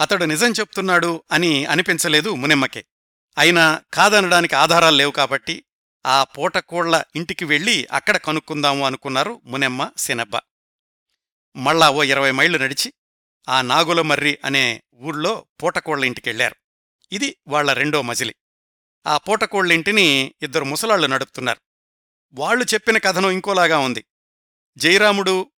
[0.00, 2.84] అతడు నిజం చెప్తున్నాడు అని అనిపించలేదు మునిమ్మకే.
[3.38, 5.64] అయినా కాదనడానికి ఆధారాలు లేవు కాబట్టి
[6.06, 10.40] ఆ పూటకోళ్ళ ఇంటికి వెళ్ళి అక్కడ కనుక్కుందాము అనుకున్నారు మునెమ్మ సినబ్బ.
[11.56, 12.92] మళ్ళా ఓ ఇరవై మైళ్ళు నడిచి
[13.48, 16.56] ఆ నాగులమర్రి అనే ఊళ్ళో పూటకోళ్ళ ఇంటికెళ్ళారు
[17.12, 18.34] ఇది వాళ్ళ రెండో మజిలి.
[19.06, 21.60] ఆ పూటకోళ్ళ ఇంటిని ఇద్దరు ముసలాళ్ళు నడుపుతున్నారు.
[22.34, 24.04] వాళ్ళు చెప్పిన కథనం ఇంకోలాగా ఉంది.
[24.76, 25.50] జయరాముడు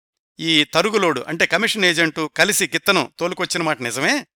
[0.40, 4.26] ఈ తరుగులోడు అంటే కమిషన్ ఏజెంటు కలిసి గిత్తను తోలుకొచ్చిన మాట నిజమే?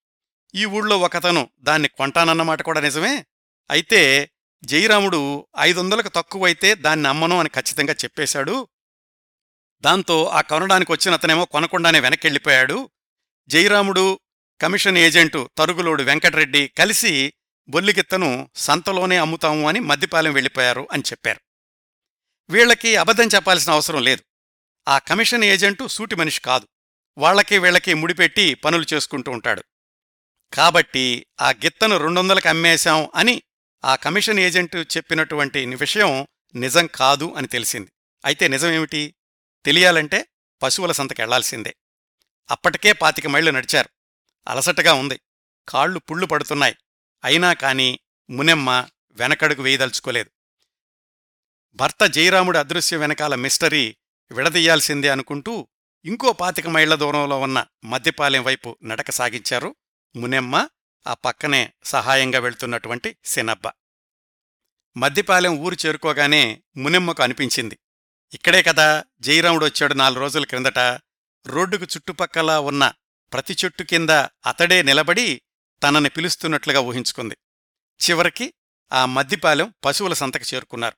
[0.55, 3.27] ఈ ఊళ్ళో ఒకతను దాన్ని కొంటానన్నమాట కూడా నిజమే?
[3.71, 4.31] అయితే
[4.65, 8.69] జయరాముడు ఐదొందలకు తక్కువైతే దాన్ని అమ్మను అని ఖచ్చితంగా చెప్పేశాడు.
[9.81, 12.91] దాంతో ఆ కొనడానికి వచ్చిన అతనేమో కొనకుండానే వెనక్కెళ్ళిపోయాడు.
[13.49, 14.21] జయరాముడు
[14.61, 17.33] కమిషన్ ఏజెంటు తరుగులోడు వెంకటరెడ్డి కలిసి
[17.69, 21.41] బొల్లిగిత్తను సంతలోనే అమ్ముతాము అని మద్దిపాలెం వెళ్ళిపోయారు అని చెప్పారు.
[22.51, 24.23] వీళ్ళకి అబద్ధం చెప్పాల్సిన అవసరం లేదు.
[24.89, 26.69] ఆ కమిషన్ ఏజెంటు సూటి మనిషి కాదు.
[27.19, 29.65] వాళ్ళకి వీళ్ళకి ముడిపెట్టి పనులు చేసుకుంటూ ఉంటాడు.
[30.53, 33.43] కాబట్టి ఆ గిత్తను రెండొందలకు అమ్మేశాం అని
[33.85, 37.91] ఆ కమిషన్ ఏజెంటు చెప్పినటువంటి విషయం నిజం కాదు అని తెలిసింది.
[38.25, 39.15] అయితే నిజమేమిటి
[39.65, 40.29] తెలియాలంటే
[40.63, 41.77] పశువుల సంతకెళ్ళాల్సిందే
[42.51, 43.89] అప్పటికే పాతిక మైళ్ళు నడిచారు.
[44.49, 45.21] అలసటగా ఉంది.
[45.69, 46.77] కాళ్ళు పుళ్ళు పడుతున్నాయి.
[47.25, 47.99] అయినా కాని
[48.31, 50.31] మునెమ్మ వెనకడుగు వేయదలుచుకోలేదు.
[51.75, 53.97] భర్త జయరాముడి అదృశ్య వెనకాల మిస్టరీ
[54.33, 55.69] విడదీయాల్సిందే అనుకుంటూ
[56.05, 59.77] ఇంకో పాతిక మైళ్ళ దూరంలో ఉన్న మద్యపాలెం వైపు నడక సాగించారు
[60.17, 60.69] మునెమ్మ
[61.07, 63.71] ఆ పక్కనే సహాయంగా వెళ్తున్నటువంటి సినబ్బ.
[64.97, 67.79] మద్దిపాలెం ఊరు చేరుకోగానే మునెమ్మకు అనిపించింది.
[68.33, 70.79] ఇక్కడే కదా జయరాముడు వచ్చాడు నాలుగు రోజుల క్రిందట.
[71.47, 72.93] రోడ్డుకు చుట్టుపక్కల ఉన్న
[73.33, 74.11] ప్రతి చెట్టు కింద
[74.47, 75.43] అతడే నిలబడి
[75.83, 77.37] తనని పిలుస్తున్నట్లుగా ఊహించుకుంది.
[78.11, 78.55] చివరికి
[78.93, 80.97] ఆ మద్దిపాలెం పశువుల సంతకు చేరుకున్నారు.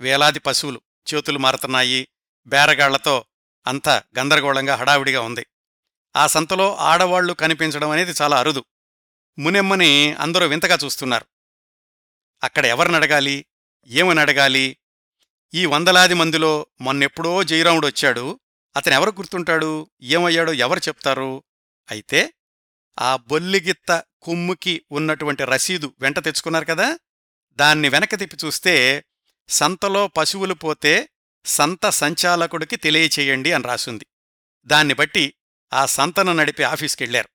[0.00, 0.80] వేలాది పశువులు
[1.14, 2.08] చేతులు మారుతున్నాయి.
[2.46, 3.24] బేరగాళ్ళతో
[3.66, 5.46] అంతా గందరగోళంగా హడావిడిగా ఉంది.
[6.16, 8.64] ఆ సంతలో ఆడవాళ్ళు కనిపించడం అనేది చాలా అరుదు.
[9.38, 11.26] మునెమ్మని అందరూ వింతగా చూస్తున్నారు.
[12.42, 13.46] అక్కడ ఎవరినడగాలి
[13.86, 14.76] ఏమని అడగాలి?
[15.54, 18.40] ఈ వందలాది మందిలో మొన్నెప్పుడో జయరాముడు వచ్చాడు.
[18.76, 19.90] అతను ఎవరు గుర్తుంటాడు?
[20.02, 21.42] ఏమయ్యాడో ఎవరు చెప్తారు?
[21.90, 22.32] అయితే
[22.98, 26.98] ఆ బొల్లిగిత్త కొమ్ముకి ఉన్నటువంటి రసీదు వెంట తెచ్చుకున్నారు కదా?
[27.56, 29.04] దాన్ని వెనక తిప్పి చూస్తే
[29.48, 31.08] సంతలో పశువులు పోతే
[31.44, 34.06] సంత సంచాలకుడికి తెలియచేయండి అని రాసుంది.
[34.64, 35.34] దాన్ని బట్టి
[35.72, 37.28] ఆ సంతను నడిపే ఆఫీస్కెళ్ళారు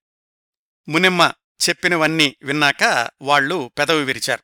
[0.92, 1.32] మునిమ్మ
[1.70, 4.44] చెప్పినవన్నీ విన్నాక వాళ్ళు పెదవి విరిచారు.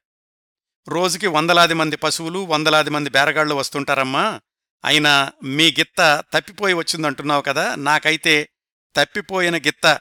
[0.90, 4.42] రోజుకి వందలాది మంది పశువులు వందలాది మంది బేరగాళ్ళు వస్తుంటారమ్మా.
[4.86, 8.50] అయినా మీ గిత్త తప్పిపోయి వచ్చిందంటున్నావు కదా నాకైతే
[8.96, 10.00] తప్పిపోయిన గిత్త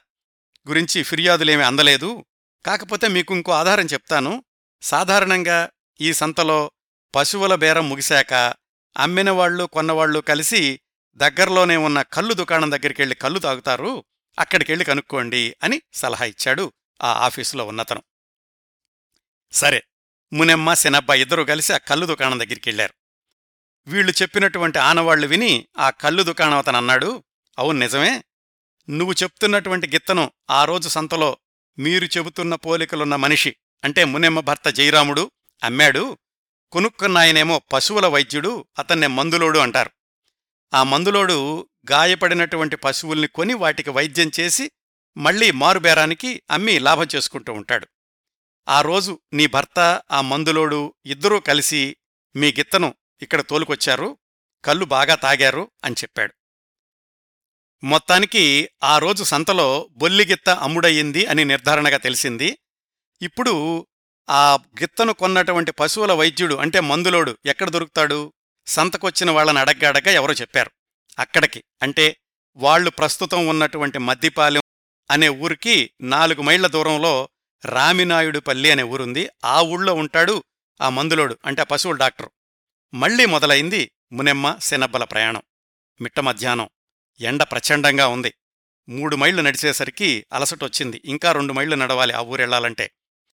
[0.69, 2.25] గురించి ఫిర్యాదులేమీ అందలేదు.
[2.67, 4.45] కాకపోతే మీకు ఇంకో ఆధారం చెప్తాను.
[4.83, 6.71] సాధారణంగా ఈ సంతలో
[7.15, 8.35] పశువుల బేరం ముగిశాక
[8.97, 10.81] అమ్మినవాళ్ళు కొన్నవాళ్ళు కలిసి
[11.17, 14.05] దగ్గరలోనే ఉన్న కళ్ళు దుకాణం దగ్గరికెళ్ళి కళ్ళు తాగుతారు.
[14.39, 16.73] అక్కడికెళ్ళి కనుక్కోండి అని సలహా ఇచ్చాడు.
[17.03, 18.03] ఆ ఆఫీసులో ఉన్నతను.
[19.53, 19.83] సరే
[20.33, 22.95] మునెమ్మ సినబ్బ ఇద్దరూ కలిసి ఆ కళ్ళు దుకాణం దగ్గరికెళ్ళారు
[23.87, 27.25] వీళ్ళు చెప్పినటువంటి ఆనవాళ్ళు విని ఆ కళ్ళు దుకాణం అతను అన్నాడు
[27.59, 28.25] అవును నిజమే.
[28.91, 31.37] నువ్వు చెప్తున్నటువంటి గిత్తను ఆ రోజు సంతలో
[31.79, 35.31] మీరు చెబుతున్న పోలికలున్న మనిషి అంటే మునెమ్మ భర్త జయరాముడు
[35.65, 36.19] అమ్మాడు
[36.73, 39.91] కొనుక్కున్నాయనేమో పశువుల వైద్యుడు అతన్నే మందులోడు అంటారు.
[40.75, 44.71] ఆ మందులోడు గాయపడినటువంటి పశువుల్ని కొని వాటికి వైద్యం చేసి
[45.17, 47.87] మళ్ళీ మారుబేరానికి అమ్మి లాభం చేసుకుంటూ ఉంటాడు.
[48.69, 51.97] ఆ రోజు నీ భర్త ఆ మందులోడు ఇద్దరూ కలిసి
[52.37, 54.19] మీ గిత్తను ఇక్కడ తోలుకొచ్చారు
[54.65, 56.35] కళ్ళు బాగా తాగారు అని చెప్పాడు.
[57.85, 62.59] మొత్తానికి ఆ రోజు సంతలో బొల్లిగిత్త అమ్ముడయ్యింది అని నిర్ధారణగా తెలిసింది.
[63.23, 63.87] ఇప్పుడు
[64.31, 68.33] ఆ గిత్తను కొన్నటువంటి పశువుల వైద్యుడు అంటే మందులోడు ఎక్కడ దొరుకుతాడు?
[68.67, 70.71] సంతకొచ్చిన వాళ్ళని అడగ్గాడగా ఎవరో చెప్పారు.
[71.19, 72.17] అక్కడికి అంటే
[72.57, 74.63] వాళ్ళు ప్రస్తుతం ఉన్నటువంటి మద్దిపాలెం
[75.11, 77.29] అనే ఊరికి నాలుగు మైళ్ళ దూరంలో
[77.65, 79.29] రామినాయుడుపల్లి అనే ఊరుంది.
[79.45, 80.45] ఆ ఊళ్ళో ఉంటాడు
[80.81, 82.31] ఆ మందులోడు అంటే ఆ పశువుల డాక్టరు.
[82.95, 85.43] మళ్ళీ మొదలైంది మునెమ్మ శనబ్బల ప్రయాణం.
[86.01, 86.69] మిట్ట మధ్యాహ్నం.
[87.21, 88.35] ఎండ ప్రచండంగా ఉంది.
[88.89, 92.91] మూడు మైళ్ళు నడిచేసరికి అలసటొచ్చింది ఇంకా రెండు మైళ్ళు నడవాలి ఆ ఊరెళ్ళాలంటే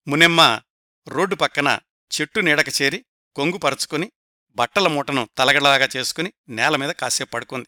[0.08, 0.60] మునెమ్మ
[1.08, 1.78] రోడ్డు పక్కన
[2.20, 3.04] చెట్టు నీడక చేరి
[3.34, 4.12] కొంగు పరుచుకుని
[4.54, 7.66] బట్టల మూటను తలగడలాగా చేసుకుని నేల మీద కాసేపు పడుకుంది.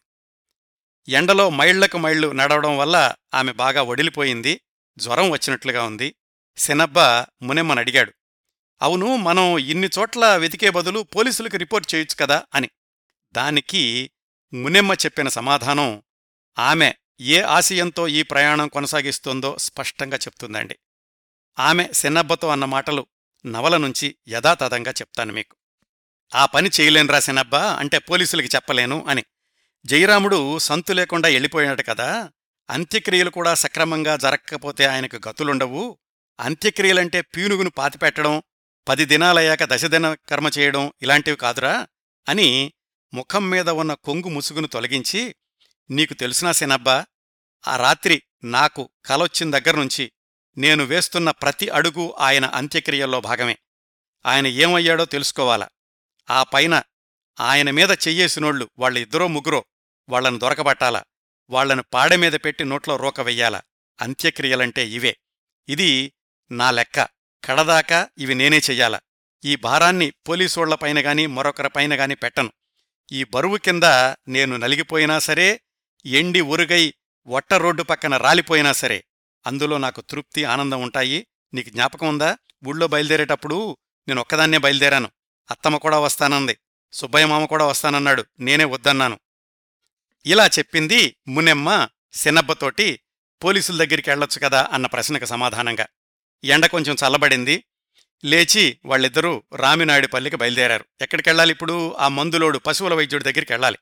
[1.07, 4.61] ఎండలో మైళ్ళకు మైళ్ళు నడవడం వల్ల ఆమె బాగా వడిలిపోయింది
[4.97, 6.15] జ్వరం వచ్చినట్లుగా ఉంది.
[6.57, 6.99] శనబ్బ
[7.41, 8.13] మునెమ్మనడిగాడు
[8.81, 12.69] అవును మనం ఇన్ని చోట్ల వెతికే బదులు పోలీసులకు రిపోర్ట్ చేయొచ్చు కదా అని.
[13.31, 14.11] దానికి
[14.53, 16.03] మునెమ్మ చెప్పిన సమాధానం
[16.59, 20.75] ఆమె ఏ ఆశయంతో ఈ ప్రయాణం కొనసాగిస్తోందో స్పష్టంగా చెప్తుందండి.
[21.59, 23.05] ఆమె శనబ్బతో అన్న మాటలు
[23.45, 25.55] నవల నుంచి యథాతథంగా చెప్తాను మీకు.
[26.35, 29.23] ఆ పని చేయలేనురా శనబ్బా అంటే పోలీసులకి చెప్పలేను అని.
[29.85, 32.31] జయరాముడు సంతు లేకుండా వెళ్ళిపోయాడు కదా.
[32.69, 35.97] అంత్యక్రియలు కూడా సక్రమంగా జరక్కపోతే ఆయనకు గతులుండవు.
[36.39, 38.43] అంత్యక్రియలంటే పీనుగును పాతిపెట్టడం
[38.87, 41.87] పది దినాలయ్యాక దశదిన కర్మ చేయడం ఇలాంటివి కాదురా
[42.29, 42.73] అని
[43.13, 45.35] ముఖం మీద ఉన్న కొంగు ముసుగును తొలగించి
[45.91, 47.05] నీకు తెలుసునా సినబ్బా
[47.67, 50.11] ఆ రాత్రి నాకు కలొచ్చిన దగ్గర్నుంచి
[50.57, 53.57] నేను వేస్తున్న ప్రతి అడుగు ఆయన అంత్యక్రియల్లో భాగమే.
[54.25, 55.69] ఆయన ఏమయ్యాడో తెలుసుకోవాలా.
[56.29, 56.81] ఆ పైన
[57.39, 59.65] ఆయన మీద చెయ్యేసినోళ్ళు వాళ్ళిద్దరో ముగ్గురో
[60.09, 61.03] వాళ్ళను దొరకబట్టాలా?
[61.49, 63.61] వాళ్ళను పాడెమీద పెట్టి నోట్లో రోక వెయ్యాలా?
[64.01, 65.17] అంత్యక్రియలంటే ఇవే.
[65.69, 66.13] ఇది
[66.51, 67.07] నా లెక్క.
[67.45, 68.99] కడదాకా ఇవి నేనే చెయ్యాలా?
[69.45, 72.51] ఈ భారాన్ని పోలీసోళ్ళపైన గాని మరొకరిపైన గాని పెట్టను.
[73.11, 73.83] ఈ బరువు కింద
[74.27, 75.61] నేను నలిగిపోయినా సరే
[76.05, 76.93] ఎండి ఉరుగై
[77.27, 79.03] వట్ట రోడ్డు పక్కన రాలిపోయినా సరే
[79.47, 81.27] అందులో నాకు తృప్తి ఆనందం ఉంటాయి.
[81.53, 82.37] నీకు జ్ఞాపకం ఉందా?
[82.67, 85.11] ఊళ్ళో బయలుదేరేటప్పుడు నేను ఒక్కదాన్నే బయలుదేరాను.
[85.51, 86.57] అత్తమ్మ కూడా వస్తానంది.
[86.91, 88.25] సుబ్బయ్య మామ కూడా వస్తానన్నాడు.
[88.39, 89.19] నేనే వద్దన్నాను.
[90.25, 92.99] ఇలా చెప్పింది మునెమ్మ సినబ్బతోటి
[93.43, 95.87] పోలీసుల దగ్గరికి వెళ్ళొచ్చు కదా అన్న ప్రశ్నకు సమాధానంగా.
[96.43, 97.63] ఎండ కొంచెం చల్లబడింది.
[98.25, 100.85] లేచి వాళ్ళిద్దరూ రామినాయుడిపల్లికి బయలుదేరారు.
[101.01, 101.93] ఎక్కడికెళ్ళాలి ఇప్పుడు?
[101.93, 103.77] ఆ మందులోడు పశువుల వైద్యుడి దగ్గరికి వెళ్ళాలి.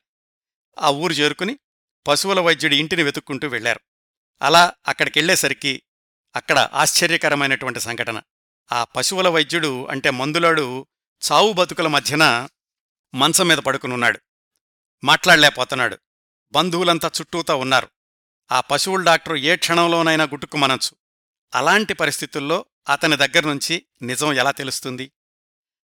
[0.80, 1.60] ఆ ఊరు చేరుకుని
[2.08, 3.80] పశువుల వైద్యుడి ఇంటిని వెతుక్కుంటూ వెళ్ళారు
[4.42, 5.84] అలా అక్కడికెళ్ళేసరికి
[6.36, 8.22] అక్కడ ఆశ్చర్యకరమైనటువంటి సంఘటన.
[8.72, 10.88] ఆ పశువుల వైద్యుడు అంటే మందులోడు
[11.32, 12.48] చావు బతుకుల మధ్యన
[13.16, 14.20] మంచం మీద పడుకునున్నాడు.
[15.04, 15.98] మాట్లాడలేకపోతున్నాడు.
[16.56, 17.88] బంధువులంతా చుట్టూతా ఉన్నారు.
[18.52, 20.92] ఆ పశువుల డాక్టరు ఏ క్షణంలోనైనా గుట్టుకుమనొచ్చు.
[21.56, 25.12] అలాంటి పరిస్థితుల్లో అతని దగ్గర్నుంచి నిజం ఎలా తెలుస్తుంది?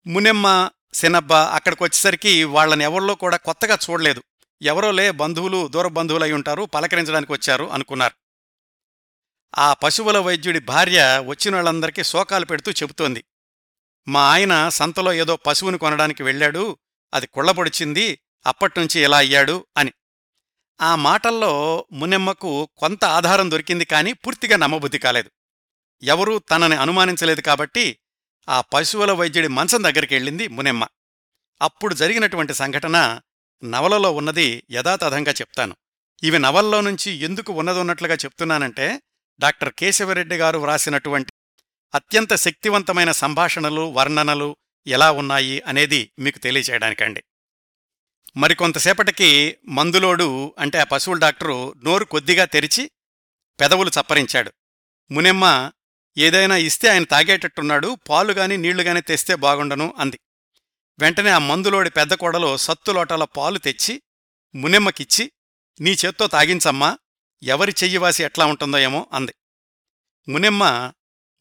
[0.08, 4.24] మునెమ్మ సినబ్బ అక్కడికొచ్చేసరికి వాళ్ళని ఎవరిలో కూడా కొత్తగా చూడలేదు.
[4.62, 8.14] ఎవరోలే బంధువులు దూర బంధువులై ఉంటారు పలకరించడానికి వచ్చారు అనుకున్నారు.
[9.58, 13.24] ఆ పశువుల వైద్యుడి భార్య వచ్చిన వాళ్ళందరికీ శోకాలు పెడుతూ చెబుతోంది.
[14.08, 16.78] మా ఆయన సంతలో ఏదో పశువుని కొనడానికి వెళ్ళాడు
[17.14, 19.92] అది కుళ్ళబొడిచింది అప్పట్నుంచి ఇలా అయ్యాడు అని.
[20.82, 25.32] ఆ మాటల్లో మునెమ్మకు కొంత ఆధారం దొరికింది కాని పూర్తిగా నమ్మబుద్ధి కాలేదు.
[26.04, 27.98] ఎవరూ తనని అనుమానించలేదు కాబట్టి
[28.50, 30.88] ఆ పశువుల వైద్యుడి మంచం దగ్గరికెళ్ళింది మునెమ్మ.
[31.62, 33.22] అప్పుడు జరిగినటువంటి సంఘటన
[33.64, 35.76] నవలలో ఉన్నది యథాతథంగా చెప్తాను.
[36.24, 39.02] ఇవి నవల్లో నుంచి ఎందుకు ఉన్నదొన్నట్లుగా చెప్తున్నానంటే
[39.40, 41.32] డాక్టర్ కేశవరెడ్డి గారు వ్రాసినటువంటి
[41.96, 44.56] అత్యంత శక్తివంతమైన సంభాషణలు వర్ణనలు
[44.88, 47.24] ఎలా ఉన్నాయి అనేది మీకు తెలియచేయడానికండి.
[48.38, 52.92] మరికొంతసేపటికి మందులోడు అంటే ఆ పశువుల డాక్టరు నోరు కొద్దిగా తెరిచి
[53.60, 54.52] పెదవులు చప్పరించాడు.
[55.12, 55.72] మునెమ్మ
[56.18, 60.20] ఏదైనా ఇస్తే ఆయన తాగేటట్టున్నాడు పాలుగాని నీళ్ళుగాని తెస్తే బాగుండను అంది.
[61.00, 64.02] వెంటనే ఆ మందులోడి పెద్ద కోడలో సత్తులోటల పాలు తెచ్చి
[64.56, 65.32] మునెమ్మకిచ్చి
[65.82, 66.98] నీ చేత్తో తాగించమ్మా
[67.44, 69.34] ఎవరి చెయ్యివాసి ఎట్లా ఉంటుందో ఏమో అంది.
[70.28, 70.92] మునెమ్మ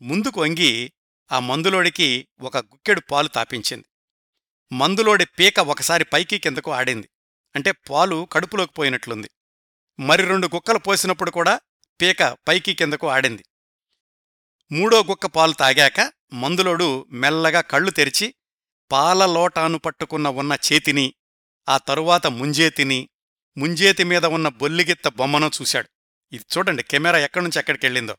[0.03, 0.93] ముందుకు వంగి
[1.33, 3.85] ఆ మందులోడికి ఒక గుక్కెడు పాలు తాపించింది.
[4.73, 7.09] మందులోడి పీక ఒకసారి పైకి కిందకు ఆడింది.
[7.57, 9.31] అంటే పాలు కడుపులోకి పోయినట్లుంది.
[10.01, 11.61] మరి రెండు గుక్కలు పోసినప్పుడు కూడా
[12.01, 13.45] పీక పైకి కిందకు ఆడింది.
[14.73, 18.35] మూడో గుక్క పాలు తాగాక మందులోడు మెల్లగా కళ్ళు తెరిచి
[18.93, 21.15] పాల లోటాను పట్టుకున్న ఉన్న చేతిని
[21.69, 23.09] ఆ తరువాత ముంజేతిని
[23.57, 25.89] ముంజేతి మీద ఉన్న బొల్లిగిత్త బొమ్మను చూశాడు.
[26.33, 28.17] ఇది చూడండి కెమెరా ఎక్కడి నుంచి ఎక్కడికెళ్ళిందో.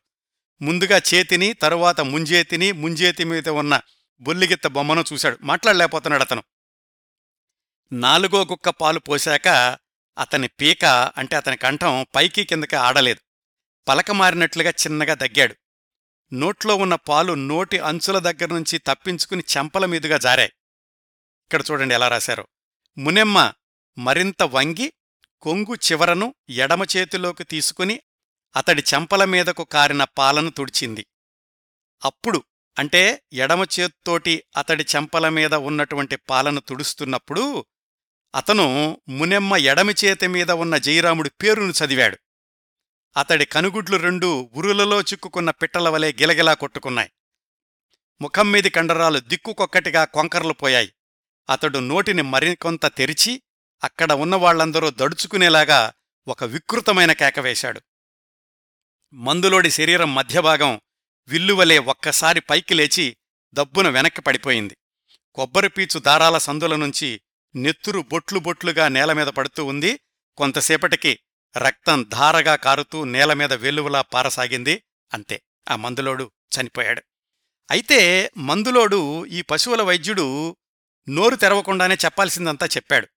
[0.62, 3.80] ముందుగా చేతిని తరువాత ముంజేతిని ముంజేతి మీద ఉన్న
[4.20, 5.38] బొల్లిగిత్త బొమ్మను చూశాడు.
[5.42, 6.42] మాట్లాడలేకపోతున్నాడు అతను.
[7.92, 9.78] నాలుగో గుక్క పాలు పోశాక
[10.18, 13.20] అతని పీక అంటే అతని కంఠం పైకి కిందకి ఆడలేదు.
[13.88, 15.54] పలక మారినట్లుగా చిన్నగా దగ్గాడు.
[16.32, 20.48] నోట్లో ఉన్న పాలు నోటి అంచుల దగ్గర్నుంచి తప్పించుకుని చెంపల మీదుగా జారాయి.
[21.44, 22.48] ఇక్కడ చూడండి ఎలా రాశారో.
[22.98, 23.52] మునెమ్మ
[23.98, 24.92] మరింత వంగి
[25.40, 28.00] కొంగు చివరను ఎడమ చేతిలోకి తీసుకుని
[28.56, 31.06] అతడి చెంపల మీదకు కారిన పాలను తుడిచింది.
[32.04, 32.44] అప్పుడు
[32.78, 37.64] అంటే ఎడమ చేత్తోటి అతడి చెంపల మీద ఉన్నటువంటి పాలను తుడుస్తున్నప్పుడు
[38.34, 42.18] అతను మునెమ్మ ఎడమి చేతి మీద ఉన్న జయరాముడి పేరును చదివాడు.
[43.16, 47.12] అతడి కనుగుడ్లు రెండు ఉరులలో చిక్కుకున్న పిట్టల వలె గిలగిలా కొట్టుకున్నాయి.
[48.20, 50.92] ముఖం మీది కండరాలు దిక్కుకొక్కటిగా కొంకర్లు పోయాయి.
[51.50, 53.42] అతడు నోటిని మరికొంత తెరిచి
[53.84, 55.92] అక్కడ ఉన్నవాళ్ళందరూ దడుచుకునేలాగా
[56.28, 57.80] ఒక వికృతమైన కేకవేశాడు
[59.12, 60.80] మందులోడి శరీరం మధ్యభాగం
[61.28, 63.16] విల్లువలే ఒక్కసారి పైకి లేచి
[63.54, 64.76] దబ్బున వెనక్కి పడిపోయింది.
[65.34, 67.20] కొబ్బరిపీచు దారాల సందుల నుంచి
[67.54, 70.00] నెత్తురు బొట్లు బొట్లుగా నేలమీద పడుతూ ఉంది.
[70.36, 71.18] కొంతసేపటికి
[71.56, 74.82] రక్తం ధారగా కారుతూ నేలమీద వెల్లువలా పారసాగింది.
[75.12, 77.02] అంతే ఆ మందులోడు చనిపోయాడు.
[77.70, 80.56] అయితే మందులోడు ఈ పశువుల వైద్యుడు
[81.08, 83.08] నోరు తెరవకుండానే చెప్పాల్సిందంతా చెప్పాడు.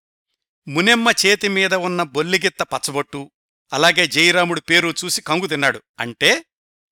[0.67, 3.31] మునెమ్మ చేతి మీద ఉన్న బొల్లిగిత్త పచ్చబొట్టు
[3.73, 5.83] అలాగే జయరాముడి పేరు చూసి కంగు తిన్నాడు.
[5.99, 6.45] అంటే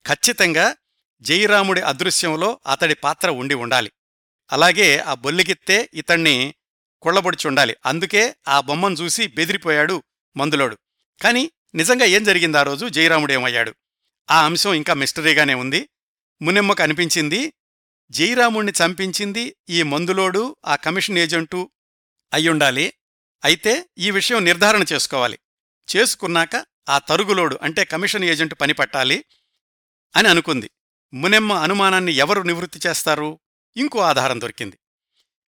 [0.06, 0.76] ఖచ్చితంగా
[1.24, 3.92] జయరాముడి అదృశ్యంలో అతడి పాత్ర ఉండి ఉండాలి.
[4.52, 6.54] అలాగే ఆ బొల్లిగిత్తే ఇతణ్ణి
[7.02, 10.02] కుళ్ళబొడిచి ఉండాలి అందుకే ఆ బొమ్మను చూసి బెదిరిపోయాడు
[10.36, 10.78] మందులోడు.
[11.22, 12.88] కాని నిజంగా ఏం జరిగింది ఆ రోజు?
[12.88, 13.74] జయరాముడేమయ్యాడు
[14.30, 15.88] ఆ అంశం ఇంకా మిస్టరీగానే ఉంది.
[16.42, 17.52] మునెమ్మకు అనిపించింది
[18.10, 21.70] జయరాముణ్ణి చంపించింది ఈ మందులోడు ఆ కమిషన్ ఏజెంటు
[22.32, 22.92] అయ్యుండాలి.
[23.44, 25.38] అయితే ఈ విషయం నిర్ధారణ చేసుకోవాలి.
[25.96, 29.24] చేసుకున్నాక ఆ తరుగులోడు అంటే కమిషన్ ఏజెంట్ పని పట్టాలి
[30.16, 30.70] అని అనుకుంది.
[31.14, 33.40] మునెమ్మ అనుమానాన్ని ఎవరు నివృత్తి చేస్తారు?
[33.76, 34.78] ఇంకో ఆధారం దొరికింది.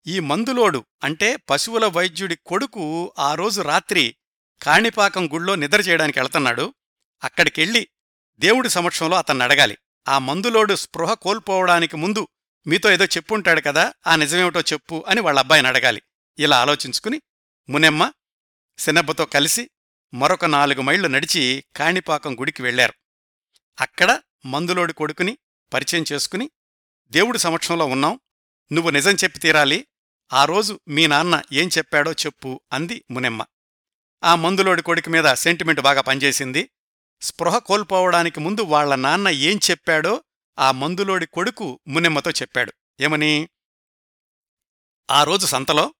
[0.06, 4.16] ఈ మందులోడు అంటే పశువుల వైద్యుడి కొడుకు ఆ రోజు రాత్రి
[4.62, 6.74] కాణిపాకం గుళ్ళో నిద్ర చేయడానికి వెళ్తున్నాడు.
[7.24, 7.88] అక్కడికెళ్ళి
[8.38, 9.78] దేవుడి సమక్షంలో అతన్ని అడగాలి.
[10.08, 12.28] ఆ మందులోడు స్పృహ కోల్పోవడానికి ముందు
[12.66, 16.02] మీతో ఏదో చెప్పుంటాడు కదా ఆ నిజమేమిటో చెప్పు అని వాళ్ళ అబ్బాయిని అడగాలి.
[16.38, 17.22] ఇలా ఆలోచించుకుని
[17.68, 18.12] మునెమ్మ
[18.78, 19.70] సినబ్బతో కలిసి
[20.14, 22.94] మరొక నాలుగు మైళ్ళు నడిచి కాణిపాకం గుడికి వెళ్ళారు
[23.80, 25.38] అక్కడ మందులోడి కొడుకుని
[25.72, 26.50] పరిచయం చేసుకుని
[27.08, 28.20] దేవుడి సమక్షంలో ఉన్నాం.
[28.72, 29.86] నువ్వు నిజం చెప్పి తీరాలి.
[30.32, 33.44] ఆ రోజు మీ నాన్న ఏం చెప్పాడో చెప్పు అంది మునెమ్మ.
[34.24, 36.70] ఆ మందులోడి కొడుకు మీద సెంటిమెంట్ బాగా పనిచేసింది.
[37.20, 40.24] స్పృహ కోల్పోవడానికి ముందు వాళ్ళ నాన్న ఏం చెప్పాడో
[40.58, 42.72] ఆ మందులోడి కొడుకు మునెమ్మతో చెప్పాడు.
[43.00, 43.48] ఏమని?
[45.10, 45.94] ఆ రోజు సంతలో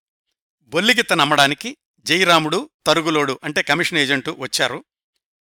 [0.64, 4.84] బొల్లిగిత్త నమ్మడానికి జయరాముడు తరుగులోడు అంటే కమిషన్ ఏజెంటు వచ్చారు.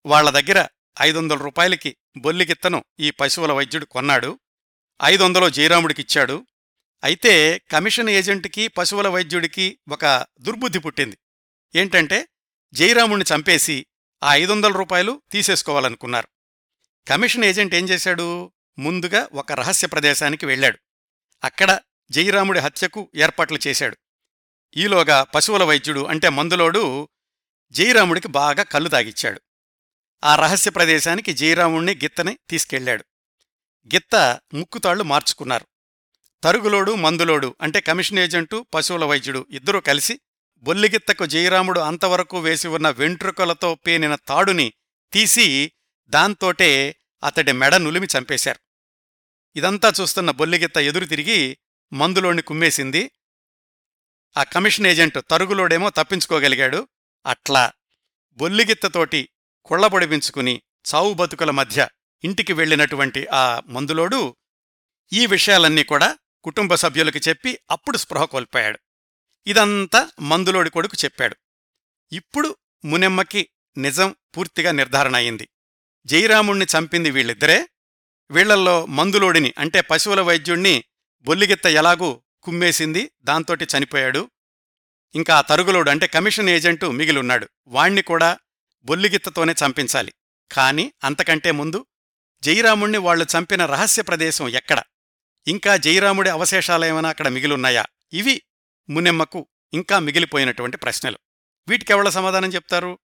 [0.07, 0.69] వాళ్ళ దగ్గర
[1.01, 4.41] ఐదొందల రూపాయలకి బొల్లిగిత్తను ఈ పశువుల వైద్యుడు కొన్నాడు.
[5.05, 6.47] ఐదొందలో జయరాముడికిచ్చాడు.
[7.05, 11.19] అయితే కమిషన్ ఏజెంట్కి పశువుల వైద్యుడికి ఒక దుర్బుద్ధి పుట్టింది.
[11.75, 12.29] ఏంటంటే
[12.73, 13.87] జయరాముణ్ణి చంపేసి
[14.23, 16.29] ఆ ఐదొందల రూపాయలు తీసేసుకోవాలనుకున్నారు.
[17.09, 18.53] కమిషన్ ఏజెంట్ ఏం చేశాడు?
[18.79, 20.79] ముందుగా ఒక రహస్య ప్రదేశానికి వెళ్ళాడు.
[21.45, 21.81] అక్కడ
[22.11, 23.97] జయరాముడి హత్యకు ఏర్పాట్లు చేశాడు.
[24.77, 27.09] ఈలోగా పశువుల వైద్యుడు అంటే మందులోడు
[27.71, 29.41] జయరాముడికి బాగా కళ్ళు తాగిచ్చాడు.
[30.25, 33.05] ఆ రహస్య ప్రదేశానికి జయరాముణ్ణి గిత్తని తీసుకెళ్ళాడు
[33.95, 35.67] గిత్త ముక్కుతాళ్ళు మార్చుకున్నారు.
[36.45, 40.21] తరుగులోడు మందులోడు అంటే కమిషన్ ఏజెంటు పశువుల వైద్యుడు ఇద్దరూ కలిసి
[40.59, 44.73] బొల్లిగిత్తకు జయరాముడు అంతవరకు వేసి ఉన్న వెంట్రుకలతో పేనిన తాడుని
[45.13, 45.73] తీసి
[46.09, 48.59] దాంతోటే అతడి మెడ నులిమి చంపేశారు.
[49.57, 51.59] ఇదంతా చూస్తున్న బొల్లిగిత్త ఎదురు తిరిగి
[51.93, 53.11] మందులోని కుమ్మేసింది.
[54.37, 56.89] ఆ కమిషన్ ఏజెంట్ తరుగులోడేమో తప్పించుకోగలిగాడు.
[57.27, 57.73] అట్లా
[58.33, 59.29] బొల్లిగిత్తతోటి
[59.65, 60.63] కుళ్ళబొడిపించుకుని
[60.95, 61.89] చావు బతుకుల మధ్య
[62.25, 64.37] ఇంటికి వెళ్ళినటువంటి ఆ మందులోడు
[65.13, 68.79] ఈ విషయాలన్నీ కూడా కుటుంబ సభ్యులకి చెప్పి అప్పుడు స్పృహ కోల్పోయాడు.
[69.47, 71.37] ఇదంతా మందులోడి కొడుకు చెప్పాడు.
[72.13, 73.49] ఇప్పుడు మునెమ్మకి
[73.79, 75.49] నిజం పూర్తిగా నిర్ధారణ అయింది.
[76.07, 77.69] జయరాముణ్ణి చంపింది వీళ్ళిద్దరే.
[78.31, 80.85] వీళ్ళల్లో మందులోడిని అంటే పశువుల వైద్యుణ్ణి
[81.23, 84.31] బొల్లిగిత్త ఎలాగూ కుమ్మేసింది దాంతోటి చనిపోయాడు.
[85.15, 88.39] ఇంకా ఆ తరుగులోడు అంటే కమిషన్ ఏజెంటు మిగిలున్నాడు వాణ్ణి కూడా
[88.85, 90.13] బొల్లిగిత్తతోనే చంపించాలి.
[90.53, 91.87] కాని అంతకంటే ముందు
[92.43, 94.83] జయరాముణ్ణి వాళ్ళు చంపిన రహస్య ప్రదేశం ఎక్కడ?
[95.47, 97.87] ఇంకా జయరాముడి అవశేషాలేమైనా అక్కడ మిగిలున్నాయా?
[98.13, 98.43] ఇవి
[98.91, 101.19] మునెమ్మకు ఇంకా మిగిలిపోయినటువంటి ప్రశ్నలు.
[101.69, 102.99] వీటికెవళ్ళ సమాధానం చెప్తారు?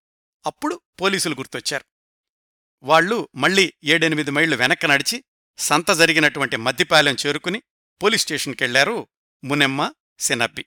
[0.47, 1.85] అప్పుడు పోలీసులు గుర్తొచ్చారు.
[2.83, 5.24] వాళ్ళు మళ్ళీ ఏడెనిమిది మైళ్ళు వెనక్కి నడిచి
[5.59, 7.62] సంత జరిగినటువంటి మద్దిపాలెం చేరుకుని
[8.03, 9.09] పోలీస్ స్టేషన్కెళ్ళారు
[9.45, 10.66] మునెమ్మ సినబ్బి.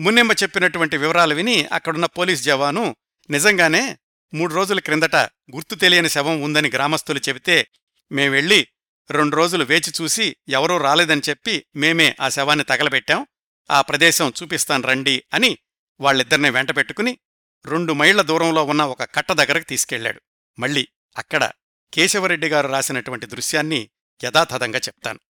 [0.00, 2.96] మున్నెమ్మ చెప్పినటువంటి వివరాలు విని అక్కడున్న పోలీస్ జవాను
[3.30, 3.98] నిజంగానే
[4.34, 5.16] మూడు రోజుల క్రిందట
[5.54, 7.68] గుర్తు తెలియని శవం ఉందని గ్రామస్తులు చెబితే
[8.12, 8.68] మేమెళ్ళి
[9.10, 13.26] రెండు రోజులు వేచి చూసి ఎవరూ రాలేదని చెప్పి మేమే ఆ శవాన్ని తగలబెట్టాం.
[13.70, 15.58] ఆ ప్రదేశం చూపిస్తాను రండి అని
[16.00, 17.18] వాళ్ళిద్దరిని వెంటబెట్టుకుని
[17.66, 20.20] రెండు మైళ్ళ దూరంలో ఉన్న ఒక కట్ట దగ్గరకు తీసుకెళ్ళాడు
[20.58, 21.50] మళ్ళీ అక్కడ
[21.94, 23.90] కేశవరెడ్డి గారు రాసినటువంటి దృశ్యాన్ని
[24.24, 25.20] యథాతథంగా చెప్తాను.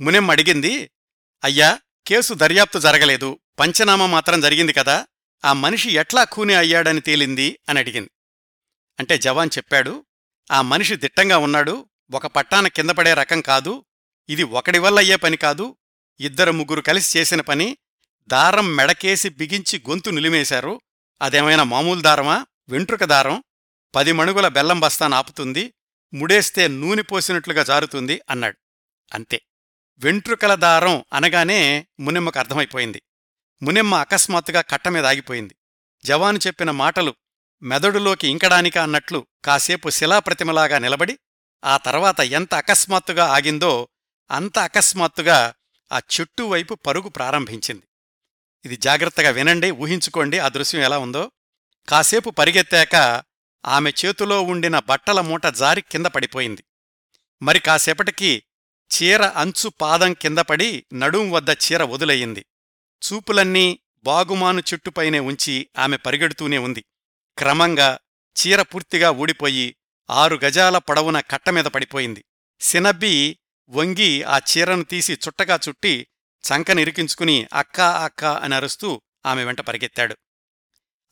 [0.00, 0.90] మునెమ్మ అడిగింది
[1.44, 3.38] అయ్యా కేసు దర్యాప్తు జరగలేదు.
[3.58, 5.06] పంచనామా మాత్రం జరిగింది కదా.
[5.44, 7.58] ఆ మనిషి ఎట్లా ఖూని అయ్యాడని తేలింది?
[7.68, 8.10] అని అడిగింది.
[8.98, 10.06] అంటే జవాన్ చెప్పాడు
[10.50, 13.84] ఆ మనిషి దిట్టంగా ఉన్నాడు ఒక పట్టాన కిందపడే రకం కాదు
[14.28, 15.76] ఇది ఒకడి వల్ల అయ్యే పని కాదు
[16.20, 17.76] ఇద్దరు ముగ్గురు కలిసి చేసిన పని
[18.26, 20.80] దారం మెడకేసి బిగించి గొంతు నిలిమేశారు
[21.22, 23.44] అదేమైనా మామూలు దారమా వెంట్రుక దారం
[23.94, 25.74] పది మణుగుల బెల్లం బస్తా నాపుతుంది
[26.14, 28.56] ముడేస్తే నూనె పోసినట్లుగా జారుతుంది అన్నాడు.
[29.14, 29.42] అంతే.
[29.98, 33.02] వెంట్రుకల దారం అనగానే మునిమ్మకు అర్థమైపోయింది.
[33.62, 35.56] మునిమ్మ అకస్మాత్తుగా కట్టమీద ఆగిపోయింది.
[36.04, 37.14] జవాను చెప్పిన మాటలు
[37.62, 41.18] మెదడులోకి ఇంకడానిక అన్నట్లు కాసేపు శిలాప్రతిమలాగా నిలబడి
[41.64, 43.88] ఆ తర్వాత ఎంత అకస్మాత్తుగా ఆగిందో
[44.30, 45.54] అంత అకస్మాత్తుగా
[45.92, 47.82] ఆ చెట్టు వైపు పరుగు ప్రారంభించింది.
[48.64, 51.32] ఇది జాగ్రత్తగా వినండి ఊహించుకోండి ఆ దృశ్యం ఎలా ఉందో.
[51.88, 53.22] కాసేపు పరిగెత్తాక
[53.66, 56.64] ఆమె చేతిలో ఉండిన బట్టల మూట జారి కింద పడిపోయింది.
[57.42, 58.42] మరి కాసేపటికి
[58.94, 62.46] చీర అంచు పాదం కిందపడి నడుం వద్ద చీర వదులయ్యింది.
[63.04, 66.84] చూపులన్నీ బాగుమాను చెట్టుపైనే ఉంచి ఆమె పరిగెడుతూనే ఉంది.
[67.38, 67.98] క్రమంగా
[68.40, 69.76] చీర పూర్తిగా ఊడిపోయి
[70.10, 72.24] ఆరు గజాల పొడవున కట్టమీద పడిపోయింది.
[72.60, 76.06] సినబ్బి వంగి ఆ చీరను తీసి చుట్టగా చుట్టి
[76.46, 80.16] చంకనిరికించుకుని అక్కా అక్కా అని అరుస్తూ ఆమె వెంట పరిగెత్తాడు.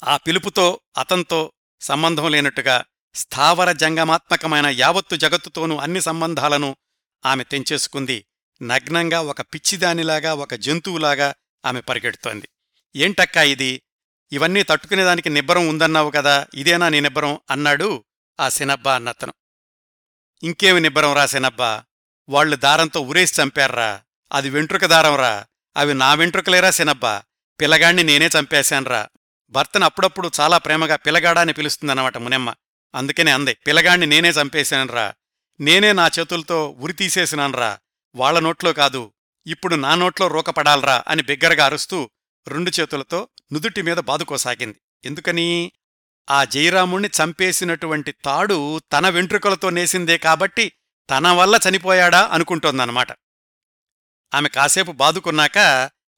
[0.05, 6.77] ఆ పిలుపుతో అతంతో సంబంధం లేనట్టుగా స్థావర జంగమాత్మకమైన యావత్తు జగత్తుతోనూ అన్ని సంబంధాలను
[7.27, 8.27] ఆమె తెంచేసుకుంది.
[8.63, 12.49] నగ్నంగా ఒక పిచ్చిదానిలాగా ఒక జంతువులాగా ఆమె పరిగెడుతోంది.
[12.97, 13.83] ఏంటక్కా ఇది?
[14.35, 17.35] ఇవన్నీ తట్టుకునేదానికి నిబ్బరం ఉందన్నావు కదా ఇదేనా నీ నిబ్బరం?
[17.51, 17.89] అన్నాడు
[18.39, 19.35] ఆ సినబ్బా అన్నతను
[20.43, 21.71] ఇంకేమి నిబ్బరం రా సినబ్బా
[22.29, 23.91] వాళ్ళు దారంతో ఉరేసి చంపారా
[24.31, 25.35] అది వెంట్రుక దారంరా
[25.77, 27.13] అవి నా వెంట్రుకలేరా సినబ్బా
[27.61, 29.01] పిల్లగాణ్ణి నేనే చంపేశాన్రా.
[29.55, 32.49] భర్తను అప్పుడప్పుడు చాలా ప్రేమగా పిల్లగాడా అని పిలుస్తుందన్నమాట మునెమ్మ.
[32.95, 35.07] అందుకనే అందే పిల్లగాణ్ణి నేనే చంపేశాన్రా
[35.61, 37.71] నేనే నా చేతులతో ఉరి తీసేసినాన్రా
[38.15, 39.03] వాళ్ళ నోట్లో కాదు
[39.47, 41.99] ఇప్పుడు నా నోట్లో రోకపడాలరా అని బిగ్గరగా అరుస్తూ
[42.49, 44.81] రెండు చేతులతో నుదుటి మీద బాదుకోసాగింది.
[45.05, 45.73] ఎందుకని?
[46.31, 50.73] ఆ జయరాముణ్ణి చంపేసినటువంటి తాడు తన వెంట్రుకలతో నేసిందే కాబట్టి
[51.11, 53.09] తన వల్ల చనిపోయాడా అనుకుంటోందన్నమాట.
[54.35, 55.59] ఆమె కాసేపు బాదుకున్నాక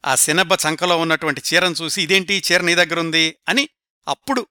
[0.07, 3.37] ఆ సినబ్బ చంకలో ఉన్నటువంటి చీరను చూసి ఇదేంటి చీర నీ దగ్గరుంది?
[3.49, 3.69] అని
[4.09, 4.47] అప్పుడు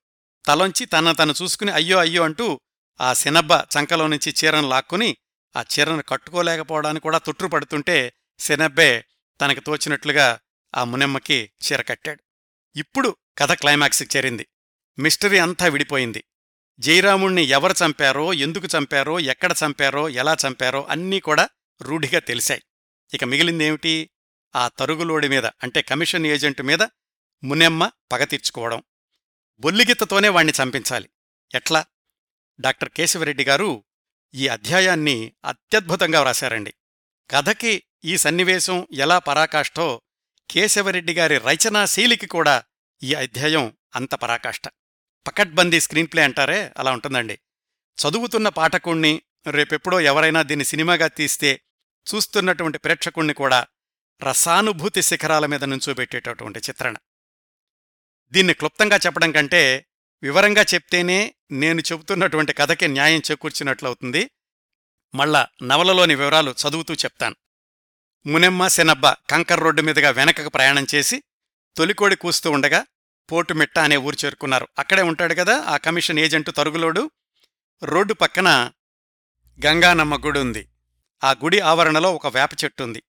[0.45, 2.59] తలొంచి తన తను చూసుకుని అయ్యో అయ్యో అంటూ
[3.01, 5.17] ఆ సినబ్బ చంకలో నుంచి చీరను లాక్కుని
[5.55, 9.05] ఆ చీరను కట్టుకోలేకపోవడానికి కూడా తొట్టుపడుతుంటే సినబ్బే
[9.41, 10.39] తనకు తోచినట్లుగా
[10.76, 12.23] ఆ మునెమ్మకి చీరకట్టాడు
[12.76, 14.47] ఇప్పుడు కథ క్లైమాక్స్కి చేరింది.
[14.99, 16.23] మిస్టరీ అంతా విడిపోయింది.
[16.80, 21.49] జయరాముణ్ణి ఎవరు చంపారో ఎందుకు చంపారో ఎక్కడ చంపారో ఎలా చంపారో అన్నీ కూడా
[21.82, 22.63] రూఢిగా తెలిశాయి.
[23.13, 24.09] ఇక మిగిలిందేమిటి?
[24.55, 26.80] ఆ తరుగులోడి మీద అంటే కమిషన్ ఏజెంట్ మీద
[27.43, 28.84] మునెమ్మ పగ తీర్చుకోవడం.
[29.59, 31.09] బొల్లిగిత్తతోనే వాణ్ణి చంపించాలి.
[31.55, 31.86] ఎట్లా?
[32.59, 33.84] డాక్టర్ కేశవరెడ్డి గారు
[34.34, 36.73] ఈ అధ్యాయాన్ని అత్యద్భుతంగా వ్రాశారండి.
[37.32, 40.01] కథకి ఈ సన్నివేశం ఎలా పరాకాష్ఠో
[40.50, 42.64] కేశవరెడ్డి గారి రచనాశైలికి కూడా
[43.04, 44.68] ఈ అధ్యాయం అంత పరాకాష్ట.
[45.28, 46.74] పకడ్బందీ స్క్రీన్ ప్లే అంటారే?
[46.78, 47.39] అలా ఉంటుందండి.
[47.98, 49.22] చదువుతున్న పాఠకుణ్ణి
[49.52, 51.62] రేపెప్పుడో ఎవరైనా దీన్ని సినిమాగా తీస్తే
[52.16, 53.68] చూస్తున్నటువంటి ప్రేక్షకుణ్ణి కూడా
[54.24, 56.96] రసానుభూతి శిఖరాల మీద నుంచోబెట్టేటటువంటి చిత్రణ.
[58.32, 59.86] దీన్ని క్లుప్తంగా చెప్పడం కంటే
[60.24, 64.32] వివరంగా చెప్తేనే నేను చెబుతున్నటువంటి కథకి న్యాయం చేకూర్చినట్లవుతుంది.
[65.16, 67.36] మళ్ళా నవలలోని వివరాలు చదువుతూ చెప్తాను.
[68.26, 71.23] మునెమ్మ శనబ్బ కంకర్ రోడ్డు మీదుగా వెనకకు ప్రయాణం చేసి
[71.76, 72.86] తొలికోడి కూస్తూ ఉండగా
[73.32, 74.67] పోటుమిట్ట అనే ఊరు చేరుకున్నారు.
[74.80, 77.11] అక్కడే ఉంటాడు కదా ఆ కమిషన్ ఏజెంటు తరుగులోడు.
[77.84, 78.71] రోడ్డు పక్కన
[79.65, 80.67] గంగానమ్మ గుడి ఉంది.
[81.23, 83.03] ఆ గుడి ఆవరణలో ఒక వేప చెట్టు ఉంది.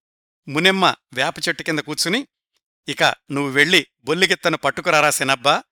[0.49, 2.27] మునెమ్మ వేప చెట్టు కింద కూర్చుని
[2.89, 5.63] ఇక నువ్వు వెళ్ళి బొల్లిగిత్తను పట్టుకురారా సినబ్బా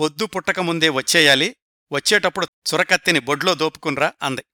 [0.00, 1.56] పొద్దు పుట్టకముందే వచ్చేయాలి
[1.92, 4.44] వచ్చేటప్పుడు చురకత్తిని బొడ్లో దోపుకున్రా అంది.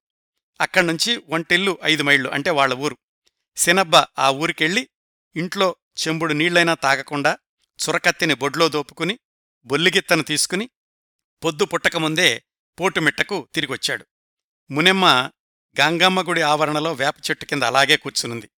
[0.60, 2.96] అక్కడ్నుంచి ఒంటిల్లు ఐదు మైళ్ళు అంటే వాళ్ళ ఊరు.
[3.58, 4.88] సినబ్బ ఆ ఊరికెళ్ళి
[5.36, 7.38] ఇంట్లో చెంబుడు నీళ్ళైనా తాగకుండా
[7.78, 9.18] చురకత్తిని బొడ్లో దోపుకుని
[9.64, 10.70] బొల్లిగిత్తను తీసుకుని
[11.44, 12.44] పొద్దు పుట్టకముందే
[12.80, 14.06] పోటుమిట్టకు తిరిగొచ్చాడు.
[14.70, 15.30] మునెమ్మ
[15.80, 18.50] గంగమ్మ గుడి ఆవరణలో వేప చెట్టు కింద అలాగే కూర్చునుంది.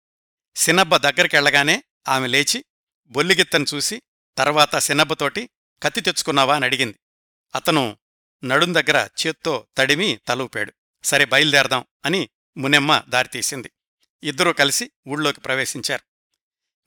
[0.57, 2.65] సినబ్బ దగ్గరికెళ్ళగానే ఆమె లేచి
[3.07, 4.03] బొల్లిగిత్తను చూసి
[4.39, 5.51] తర్వాత సినబ్బతోటి
[5.83, 6.57] కత్తి తెచ్చుకున్నావా?
[6.57, 6.99] అని అడిగింది.
[7.55, 7.99] అతను
[8.45, 10.73] నడుం దగ్గర చేత్తో తడిమి తలూపాడు.
[11.03, 13.71] సరే బయలుదేరదాం అని మునెమ్మ దారితీసింది
[14.23, 16.03] ఇద్దరూ కలిసి ఊళ్ళోకి ప్రవేశించారు.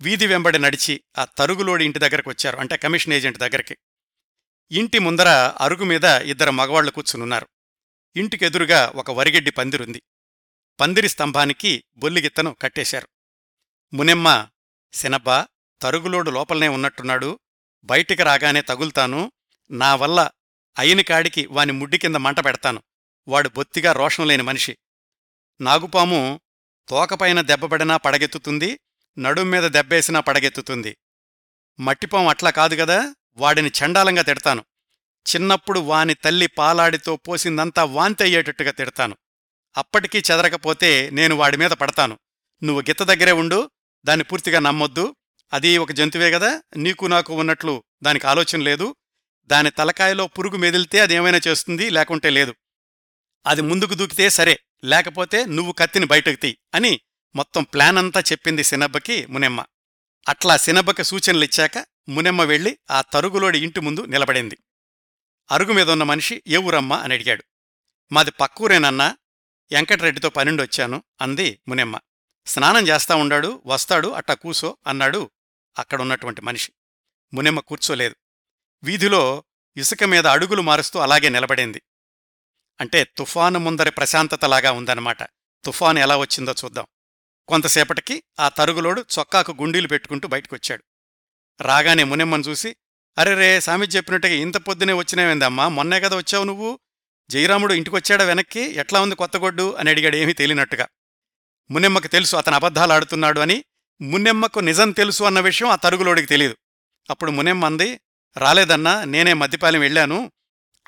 [0.02, 3.78] వీధి వెంబడి నడిచి ఆ తరుగులోడి ఇంటి దగ్గరకు వచ్చారు అంటే కమిషన్ ఏజెంట్ దగ్గరికి.
[4.72, 5.28] ఇంటి ముందర
[5.62, 7.48] అరుగు మీద ఇద్దరు మగవాళ్ళు కూర్చునున్నారు.
[8.16, 10.04] ఇంటికెదురుగా ఒక వరిగెడ్డి పందిరుంది.
[10.80, 13.08] పందిరి స్తంభానికి బొల్లిగిత్తను కట్టేశారు.
[13.94, 14.48] మునెమ్మ
[14.94, 15.48] సినబ్బా
[15.82, 17.40] తరుగులోడు లోపలనే ఉన్నట్టున్నాడు.
[17.84, 19.32] బయటికి రాగానే తగులుతాను.
[19.72, 20.30] నా వల్ల
[20.80, 22.84] అయిన కాడికి వాని ముడ్డి కింద మంట పెడతాను.
[23.28, 24.78] వాడు బొత్తిగా రోషం లేని మనిషి.
[25.62, 26.42] నాగుపాము
[26.90, 28.80] తోకపైన దెబ్బపడినా పడగెత్తుతుంది
[29.20, 30.98] నడుం మీద దెబ్బేసినా పడగెత్తుతుంది.
[31.80, 34.66] మట్టిపం అట్లా కాదుగదా వాడిని చండాలంగా తిడతాను.
[35.36, 39.18] చిన్నప్పుడు వాని తల్లి పాలాడితో పోసిందంతా వాంతి అయ్యేటట్టుగా తిడతాను.
[39.78, 42.20] అప్పటికీ చెదరకపోతే నేను వాడి మీద పడతాను.
[42.64, 43.72] నువ్వు గిత్త దగ్గరే ఉండు
[44.06, 45.16] దాన్ని పూర్తిగా నమ్మొద్దు.
[45.54, 48.96] అది ఒక జంతువే గదా నీకు నాకు ఉన్నట్లు దానికి ఆలోచన లేదు.
[49.46, 52.56] దాని తలకాయలో పురుగు మెదిలితే అదేమైనా చేస్తుంది లేకుంటే లేదు.
[53.46, 54.60] అది ముందుకు దూకితే సరే.
[54.84, 57.00] లేకపోతే నువ్వు కత్తిని బయటకు తీ అని
[57.36, 59.66] మొత్తం ప్లాన్ అంతా చెప్పింది సినబ్బకి మునెమ్మ.
[60.30, 64.58] అట్లా సినబ్బకి సూచనలిచ్చాక మునెమ్మ వెళ్ళి ఆ తరుగులోడి ఇంటి ముందు నిలబడింది.
[65.52, 66.98] అరుగు మీద ఉన్న మనిషి ఏ ఊరమ్మా?
[66.98, 67.44] అని అడిగాడు.
[68.12, 69.18] మాది పక్కూరేనన్నా
[69.72, 72.00] వెంకటరెడ్డితో పనుండొచ్చాను అంది మునెమ్మ.
[72.46, 75.32] స్నానం చేస్తా ఉండాడు వస్తాడు అట్టా కూసో అన్నాడు
[75.80, 76.72] అక్కడున్నటువంటి మనిషి.
[77.34, 78.16] మునెమ్మ కూర్చోలేదు.
[78.84, 79.44] వీధిలో
[79.78, 81.82] ఇసుక మీద అడుగులు మారుస్తూ అలాగే నిలబడింది.
[82.80, 85.24] అంటే తుఫాను ముందరి ప్రశాంతతలాగా ఉందన్నమాట.
[85.66, 86.86] తుఫాను ఎలా వచ్చిందో చూద్దాం.
[87.48, 90.84] కొంతసేపటికి ఆ తరుగులోడు చొక్కాకు గుండీలు పెట్టుకుంటూ బయటకొచ్చాడు.
[91.64, 92.76] రాగానే మునెమ్మను చూసి
[93.18, 95.68] అరే రే సామి చెప్పినట్టుగా ఇంత పొద్దునే వచ్చినావేందమ్మా?
[95.68, 96.80] మొన్నే కదా వచ్చావు నువ్వు?
[97.30, 98.60] జయరాముడు ఇంటికొచ్చాడా వెనక్కి?
[98.60, 100.88] ఎట్లా ఉంది కొత్తగొడ్డు అని అడిగాడు ఏమీ తెలియనట్టుగా.
[101.72, 103.64] మున్నెమ్మకు తెలుసు అతను అబద్ధాలు ఆడుతున్నాడు అని.
[104.02, 106.58] మున్నెమ్మకు నిజం తెలుసు అన్న విషయం ఆ తరుగులోడికి తెలియదు
[107.10, 108.00] అప్పుడు మునెమ్మ అంది
[108.38, 110.32] రాలేదన్నా నేనే మద్దిపాలెం వెళ్ళాను.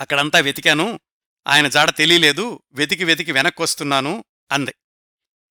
[0.01, 0.99] అక్కడంతా వెతికాను.
[1.47, 4.73] ఆయన జాడ తెలియలేదు వెతికి వెతికి వెనక్కొస్తున్నాను అంది.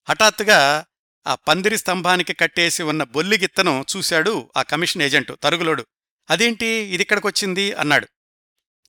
[0.08, 0.84] హఠాత్తుగా
[1.26, 5.86] ఆ పందిరి స్తంభానికి కట్టేసి ఉన్న బొల్లిగిత్తను చూశాడు ఆ కమిషన్ ఏజెంటు తరుగులోడు.
[6.30, 6.66] అదేంటి?
[6.66, 8.08] ఇదిక్కడికొచ్చింది అన్నాడు.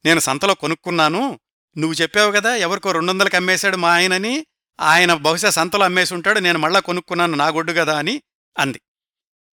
[0.05, 1.39] నేను సంతలో కొనుక్కున్నాను.
[1.77, 4.45] నువ్వు చెప్పావు కదా ఎవరికో రెండొందలకి అమ్మేశాడు మా ఆయనని.
[4.79, 8.21] ఆయన బహుశా సంతలో అమ్మేసుంటాడు నేను మళ్ళా కొనుక్కున్నాను నా గొడ్డు కదా అని
[8.59, 8.81] అంది.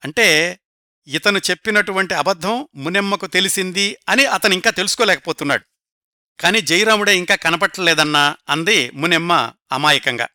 [0.05, 0.59] అంటే
[1.07, 5.65] ఇతను చెప్పినటువంటి అబద్ధం మునెమ్మకు తెలిసింది అని అతను ఇంకా తెలుసుకోలేకపోతున్నాడు.
[6.41, 10.29] కాని జయరాముడే ఇంకా కనపట్టలేదన్నా అంది మునెమ్మ అమాయకంగా.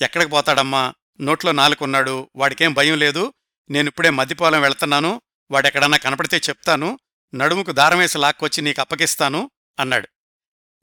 [0.00, 0.94] ఎక్కడికి పోతాడమ్మా?
[1.20, 3.32] నోట్లో నాలుకున్నాడు వాడికేం భయం లేదు.
[3.70, 5.22] నేనిప్పుడే మద్దిపోలం వెళ్తున్నాను.
[5.50, 6.98] వాడెక్కడన్నా కనపడితే చెప్తాను.
[7.34, 10.08] నడుముకు దారమేసి లాక్కొచ్చి నీకు అప్పగిస్తాను అన్నాడు.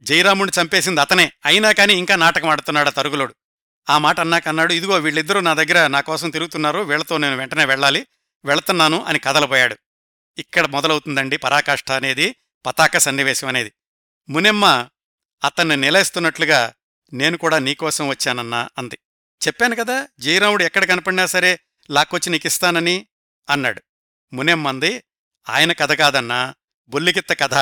[0.01, 1.32] జయరాముడిని చంపేసింది అతనే.
[1.45, 3.36] అయినా కాని ఇంకా నాటకం ఆడుతున్నాడు తరుగులోడు.
[3.89, 6.80] ఆ మాట అన్నాకన్నాడు ఇదిగో వీళ్ళిద్దరూ నా దగ్గర నా కోసం తిరుగుతున్నారు.
[6.80, 8.07] వీళ్ళతో నేను వెంటనే వెళ్ళాలి.
[8.45, 9.76] వెళుతున్నాను అని కదలబోయాడు.
[10.38, 13.71] ఇక్కడ మొదలవుతుందండి పరాకాష్ఠ అనేది పతాక సన్నివేశం అనేది.
[14.30, 14.88] మునెమ్మ
[15.43, 16.73] అతన్ని నిలేస్తున్నట్లుగా
[17.13, 18.97] నేను కూడా నీకోసం వచ్చానన్నా అంది.
[19.47, 21.59] చెప్పాను కదా జయరాముడు ఎక్కడ కనపడినా సరే
[21.91, 23.07] లాక్కొచ్చి నీకిస్తానని
[23.49, 23.82] అన్నాడు.
[24.34, 25.03] మునెమ్మంది
[25.49, 26.55] ఆయన కథ కాదన్నా
[26.88, 27.53] బుల్లికిత్త కథ.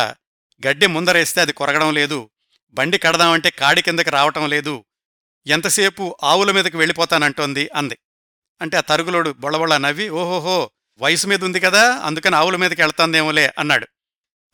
[0.68, 2.30] గడ్డి ముందరేస్తే అది కొరగడం లేదు
[2.72, 4.86] బండి కడదామంటే కాడి కిందకి రావటం లేదు
[5.47, 7.97] ఎంతసేపు ఆవుల మీదకి వెళ్ళిపోతానంటోంది అంది.
[8.61, 13.88] అంటే ఆ తరుగులోడు బొళబొళ నవ్వి ఓహోహో వయసు మీద ఉంది కదా అందుకని ఆవుల మీదకి వెళ్తాందేమోలే అన్నాడు.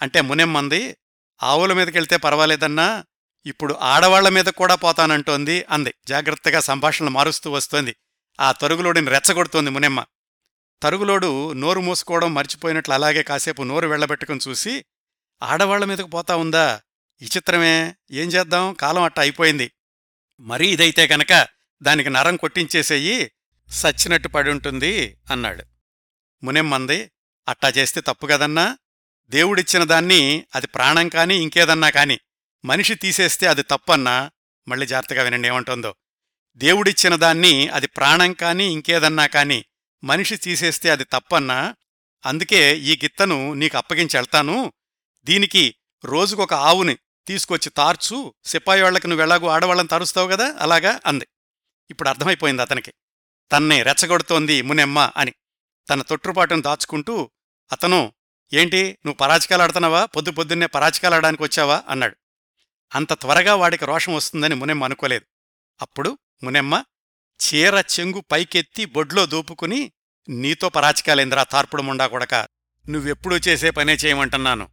[0.02, 0.98] అంటే మునెమ్మంది
[1.44, 3.06] ఆవుల మీదకి వెళ్తే పర్వాలేదన్నా
[3.46, 5.94] ఇప్పుడు ఆడవాళ్ళ మీద కూడా పోతానంటోంది అంది.
[6.08, 7.96] జాగ్రత్తగా సంభాషణలు మారుస్తూ వస్తోంది.
[8.40, 10.06] ఆ తరుగులోడిని రెచ్చగొడుతోంది మునెమ్మ.
[10.84, 14.86] తరుగులోడు నోరు మూసుకోవడం మర్చిపోయినట్లు అలాగే కాసేపు నోరు వెళ్ళబెట్టుకుని చూసి
[15.44, 16.82] ఆడవాళ్ళ మీదకు పోతా ఉందా?
[17.22, 17.96] విచిత్రమే.
[18.12, 18.74] ఏం చేద్దాం?
[18.74, 19.72] కాలం అట్ట అయిపోయింది.
[20.40, 21.48] మరీ ఇదైతే గనక
[21.84, 23.32] దానికి నరం కొట్టించేసేయి
[23.70, 25.64] సచ్చినట్టు పడి ఉంటుంది అన్నాడు.
[26.44, 27.12] మునెమ్మంది
[27.48, 28.78] అట్టా చేస్తే తప్పు కదన్నా?
[29.30, 32.20] దేవుడిచ్చిన దాన్ని అది ప్రాణం కాని ఇంకేదన్నా కాని
[32.66, 34.32] మనిషి తీసేస్తే అది తప్పన్నా
[34.68, 35.96] మళ్ళీ జాగ్రత్తగా వినండి ఏమంటుందో.
[36.56, 39.66] దేవుడిచ్చిన దాన్ని అది ప్రాణం కాని ఇంకేదన్నా కాని
[40.04, 41.76] మనిషి తీసేస్తే అది తప్పన్నా
[42.26, 44.74] అందుకే ఈ గిత్తను నీకు అప్పగించి వెళ్తాను.
[45.24, 45.76] దీనికి
[46.06, 51.28] రోజుకొక ఆవుని తీసుకొచ్చి తార్చు సిపాయివాళ్ళకు నువ్వు ఎలాగూ ఆడవాళ్ళని తారుస్తావు కదా అలాగా అంది.
[51.90, 52.94] ఇప్పుడు అర్థమైపోయింది అతనికి.
[53.52, 55.34] తన్నే రెచ్చగొడుతోంది మునెమ్మ అని
[55.90, 57.32] తన తొట్టుపాటును దాచుకుంటూ
[57.72, 58.14] అతను
[58.54, 61.84] ఏంటి నువ్వు పరాచికాలాడుతున్నావా పొద్దు పొద్దున్నే పరాచికాలాడడానికి వచ్చావా?
[61.90, 62.16] అన్నాడు.
[62.96, 65.26] అంత త్వరగా వాడికి రోషం వస్తుందని మునెమ్మ అనుకోలేదు.
[65.82, 66.84] అప్పుడు మునెమ్మ
[67.42, 69.92] చీర చెంగు పైకెత్తి బొడ్లో దూపుకుని
[70.30, 72.36] నీతో పరాచకాలేంద్రా తార్పుడు ముండా కొడక
[72.90, 74.70] నువ్వెప్పుడూ చేసే పనే చేయమంటున్నాను.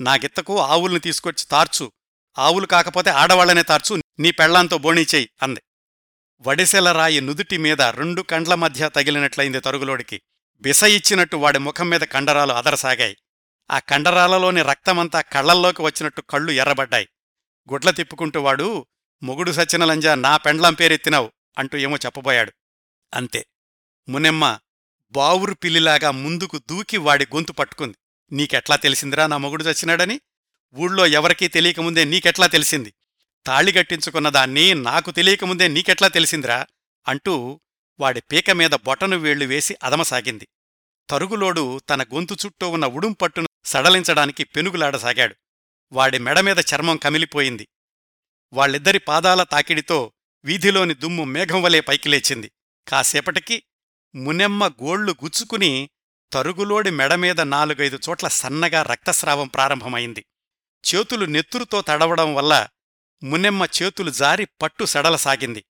[0.00, 1.92] నా గిత్తకు ఆవుల్ని తీసుకొచ్చి తార్చు.
[2.38, 4.02] ఆవులు కాకపోతే ఆడవాళ్ళనే తార్చు.
[4.18, 5.60] నీ పెళ్ళాంతో బోణీ చెయ్యి అంది.
[6.40, 10.22] వడిసెల రాయి నుదుటి మీద రెండు కండ్ల మధ్య తగిలినట్లయింది తరుగులోడికి.
[10.62, 13.16] బిస ఇచ్చినట్టు వాడి ముఖం మీద కండరాలు అదరసాగాయి.
[13.70, 17.08] ఆ కండరాలలోని రక్తమంతా కళ్ళల్లోకి వచ్చినట్టు కళ్ళు ఎర్రబడ్డాయి.
[17.72, 18.86] గుడ్ల తిప్పుకుంటూ వాడు
[19.22, 22.52] మొగుడు సచ్చినలంజా నా పెండ్లం పేరెత్తినావు అంటూ ఏమో చెప్పబోయాడు.
[23.14, 23.46] అంతే.
[24.08, 24.58] మునెమ్మ
[25.10, 27.98] బావురు పిల్లిలాగా ముందుకు దూకి వాడి గొంతు పట్టుకుంది.
[28.32, 30.20] నీకెట్లా తెలిసిందిరా నా మొగుడు చచ్చినాడని
[30.74, 32.94] ఊళ్ళో ఎవరికీ తెలియకముందే నీకెట్లా తెలిసింది?
[33.46, 36.66] తాళి గట్టించుకున్న దాన్ని నాకు తెలియకముందే నీకెట్లా తెలిసిందిరా?
[37.08, 37.60] అంటూ
[38.00, 40.48] వాడి పీక మీద బొటను వేళ్ళు వేసి అదమసాగింది.
[41.10, 45.34] తరుగులోడు తన గొంతు చుట్టూ ఉన్న ఉడుంపట్టును సడలించడానికి పెనుగులాడసాగాడు.
[45.92, 47.68] వాడి మెడమీద చర్మం కమిలిపోయింది.
[48.52, 50.12] వాళ్ళిద్దరి పాదాల తాకిడితో
[50.44, 52.52] వీధిలోని దుమ్ము మేఘం వలె పైకి లేచింది.
[52.88, 53.62] కాసేపటికి
[54.14, 55.90] మునెమ్మ గోళ్ళు గుచ్చుకుని
[56.32, 60.24] తరుగులోడి మెడమీద నాలుగైదు చోట్ల సన్నగా రక్తస్రావం ప్రారంభమైంది.
[60.94, 62.68] చేతులు నెత్తురుతో తడవడం వల్ల
[63.22, 65.64] మునెమ్మ చేతులు జారి పట్టు సడలసాగింది.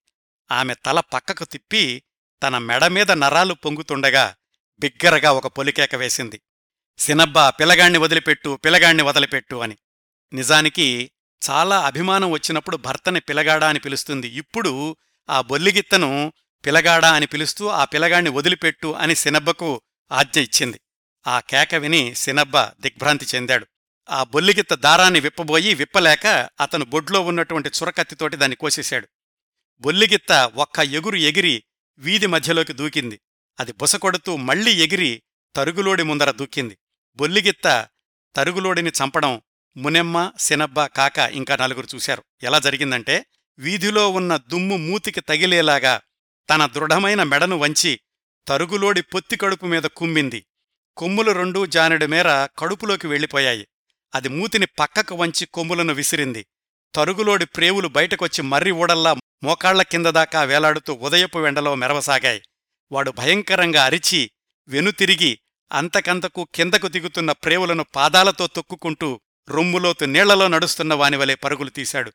[0.52, 2.02] ఆమె తల పక్కకు తిప్పి
[2.42, 4.36] తన మెడమీద నరాలు పొంగుతుండగా
[4.80, 6.40] బిగ్గరగా ఒక పొలికేక వేసింది.
[6.98, 9.76] సినబ్బా పిలగాణ్ణి వదిలిపెట్టు పిలగాణ్ణి వదిలిపెట్టు అని.
[10.32, 11.10] నిజానికి
[11.50, 14.28] చాలా అభిమానం వచ్చినప్పుడు భర్తని పిలగాడా అని పిలుస్తుంది.
[14.28, 14.96] ఇప్పుడు
[15.30, 16.32] ఆ బొల్లిగిత్తను
[16.66, 20.80] పిలగాడా అని పిలుస్తూ ఆ పిలగాణ్ణి వదిలిపెట్టు అని సినబ్బకు ఆజ్ఞ ఇచ్చింది.
[21.26, 23.66] ఆ కేక విని సినబ్బ దిగ్భ్రాంతి చెందాడు.
[24.10, 26.26] ఆ బొల్లిగిత్త దారాన్ని విప్పబోయి విప్పలేక
[26.60, 29.08] అతను బొడ్లో ఉన్నటువంటి చురకత్తితోటి దాన్ని కోసేశాడు.
[29.80, 31.64] బొల్లిగిత్త ఒక్క ఎగురు ఎగిరి
[31.98, 33.20] వీధి మధ్యలోకి దూకింది.
[33.60, 35.22] అది బుసకొడుతూ మళ్ళీ ఎగిరి
[35.56, 36.78] తరుగులోడి ముందర దూకింది.
[37.16, 37.88] బొల్లిగిత్త
[38.36, 39.42] తరుగులోడిని చంపడం
[39.76, 42.24] మునెమ్మ సినబ్బ కాక ఇంకా నలుగురు చూశారు.
[42.42, 43.26] ఎలా జరిగిందంటే
[43.58, 46.00] వీధిలో ఉన్న దుమ్ము మూతికి తగిలేలాగా
[46.50, 48.00] తన దృఢమైన మెడను వంచి
[48.48, 50.46] తరుగులోడి పొత్తి కడుపు మీద కుమ్మింది.
[50.96, 53.68] కొమ్ములు రెండూ జానెడు మేర కడుపులోకి వెళ్ళిపోయాయి.
[54.14, 56.46] అది మూతిని పక్కకు వంచి కొమ్ములను విసిరింది.
[56.94, 62.42] తరుగులోడి ప్రేవులు బయటకొచ్చి మర్రి ఊడల్లా మోకాళ్ళ కింద దాకా వేలాడుతూ ఉదయపు వెండలో మెరవసాగాయి.
[62.92, 64.30] వాడు భయంకరంగా అరిచి
[64.68, 65.38] వెనుతిరిగి
[65.72, 72.12] అంతకంతకు కిందకు దిగుతున్న ప్రేవులను పాదాలతో తొక్కుకుంటూ రొమ్ములోతు నీళ్ళలో నడుస్తున్న వానివలే పరుగులు తీశాడు.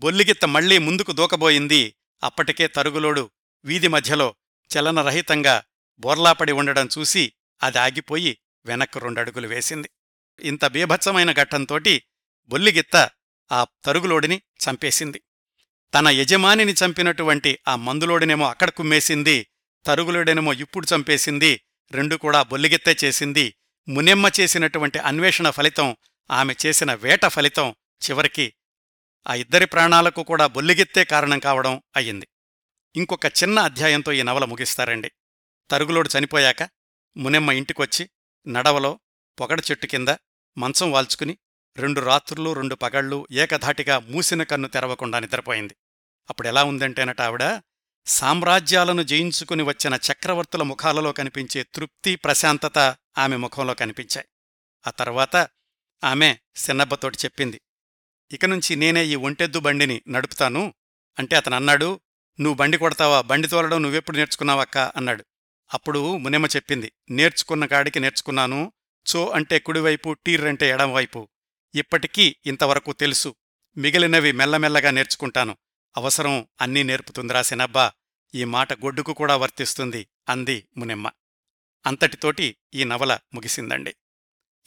[0.00, 1.94] బొల్లిగిత్త మళ్ళీ ముందుకు దూకబోయింది.
[2.22, 3.30] అప్పటికే తరుగులోడు
[3.64, 4.34] వీధి మధ్యలో
[4.76, 5.62] చలనరహితంగా
[5.98, 7.32] బోర్లాపడి ఉండడం చూసి
[7.62, 9.90] అది ఆగిపోయి వెనక్కు రెండడుగులు వేసింది.
[10.40, 12.02] ఇంత బీభత్సమైన ఘట్టంతోటి
[12.46, 13.10] బొల్లిగిత్త
[13.52, 15.22] ఆ తరుగులోడిని చంపేసింది.
[15.94, 19.46] తన యజమానిని చంపినటువంటి ఆ మందులోడినేమో అక్కడ కుమ్మేసింది.
[19.84, 21.60] తరుగులుడెనుమో ఇప్పుడు చంపేసింది
[21.92, 23.54] రెండు కూడా బొల్లిగెత్తే చేసింది.
[23.88, 25.96] మునెమ్మ చేసినటువంటి అన్వేషణ ఫలితం
[26.30, 27.74] ఆమె చేసిన వేట ఫలితం
[28.04, 28.54] చివరికి
[29.26, 32.28] ఆ ఇద్దరి ప్రాణాలకు కూడా బొల్లిగెత్తే కారణం కావడం అయ్యింది.
[32.96, 35.10] ఇంకొక చిన్న అధ్యాయంతో ఈ నవల ముగిస్తారండి.
[35.70, 36.62] తరుగులోడు చనిపోయాక
[37.16, 38.10] మునెమ్మ ఇంటికొచ్చి
[38.46, 39.00] నడవలో
[39.40, 40.08] పొగడ చెట్టు కింద
[40.58, 41.38] మంచం వాల్చుకుని
[41.76, 45.76] రెండు రాత్రులు రెండు పగళ్ళు ఏకధాటిగా మూసిన కన్ను తెరవకుండా నిద్రపోయింది.
[46.30, 47.42] అప్పుడెలా ఉందంటేనట ఆవిడ
[48.06, 52.78] సామ్రాజ్యాలను జయించుకుని వచ్చిన చక్రవర్తుల ముఖాలలో కనిపించే తృప్తి ప్రశాంతత
[53.18, 54.26] ఆమె ముఖంలో కనిపించాయి.
[54.86, 55.48] ఆ తర్వాత
[56.04, 57.60] ఆమె సిన్నబ్బతోటి చెప్పింది
[58.32, 60.74] ఇక నుంచి నేనే ఈ ఒంటెద్దు బండిని నడుపుతాను.
[61.18, 62.00] అంటే అతను అన్నాడు
[62.40, 63.20] నువ్వు బండి కొడతావా?
[63.20, 65.24] బండి తోలడం నువ్వెప్పుడు నేర్చుకున్నావక్క అన్నాడు.
[65.74, 68.72] అప్పుడు మునెమ్మ చెప్పింది నేర్చుకున్న కాడికి నేర్చుకున్నాను.
[69.16, 71.28] చో అంటే కుడివైపు టీర్ అంటే ఎడంవైపు
[71.74, 73.34] ఇప్పటికీ ఇంతవరకు తెలుసు.
[73.76, 75.56] మిగిలినవి మెల్లమెల్లగా నేర్చుకుంటాను.
[75.96, 77.92] అవసరం అన్నీ నేర్పుతుందిరా సినబ్బా
[78.34, 81.10] ఈ మాట గొడ్డుకు కూడా వర్తిస్తుంది అంది మునెమ్మ.
[81.86, 83.96] అంతటితోటి ఈ నవల ముగిసిందండి.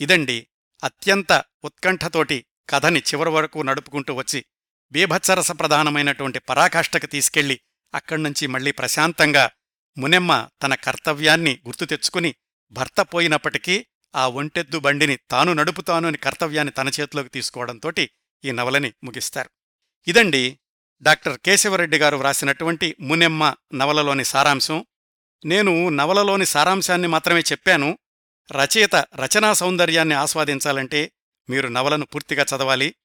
[0.01, 0.47] ఇదండి
[0.83, 4.45] అత్యంత ఉత్కంఠతోటి కథని చివరి వరకు నడుపుకుంటూ వచ్చి
[4.91, 7.59] బీభత్సరస ప్రధానమైనటువంటి పరాకాష్ఠకు తీసుకెళ్ళి
[7.93, 9.51] అక్కడ్నుంచి మళ్ళీ ప్రశాంతంగా
[9.97, 12.35] మునెమ్మ తన కర్తవ్యాన్ని గుర్తు తెచ్చుకుని
[12.71, 18.09] భర్త పోయినప్పటికీ ఆ ఒంటెద్దు బండిని తాను నడుపుతాను అని కర్తవ్యాన్ని తన చేతిలోకి తీసుకోవడంతోటి
[18.45, 19.49] ఈ నవలని ముగిస్తారు.
[20.07, 20.59] ఇదండి
[21.01, 24.85] డాక్టర్ కేశవరెడ్డి గారు వ్రాసినటువంటి మునెమ్మ నవలలోని సారాంశం.
[25.45, 27.97] నేను నవలలోని సారాంశాన్ని మాత్రమే చెప్పాను.
[28.51, 31.11] రచయిత రచనా సౌందర్యాన్ని ఆస్వాదించాలంటే
[31.49, 32.95] మీరు నవలను పూర్తిగా చదవాలి.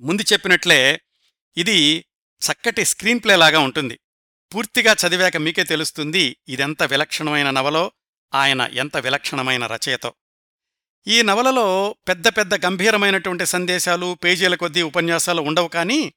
[0.00, 1.00] ముందు చెప్పినట్లే
[1.56, 2.04] ఇది
[2.52, 3.98] చక్కటి స్క్రీన్ ప్లే లాగా ఉంటుంది.
[4.54, 7.92] పూర్తిగా చదివాక మీకే తెలుస్తుంది ఇదెంత విలక్షణమైన నవలో
[8.34, 10.14] ఆయన ఎంత విలక్షణమైన రచయితో.
[11.06, 16.14] ఈ నవలలో పెద్ద పెద్ద గంభీరమైనటువంటి సందేశాలు పేజీల కొద్దీ ఉపన్యాసాలు ఉండవు కానీ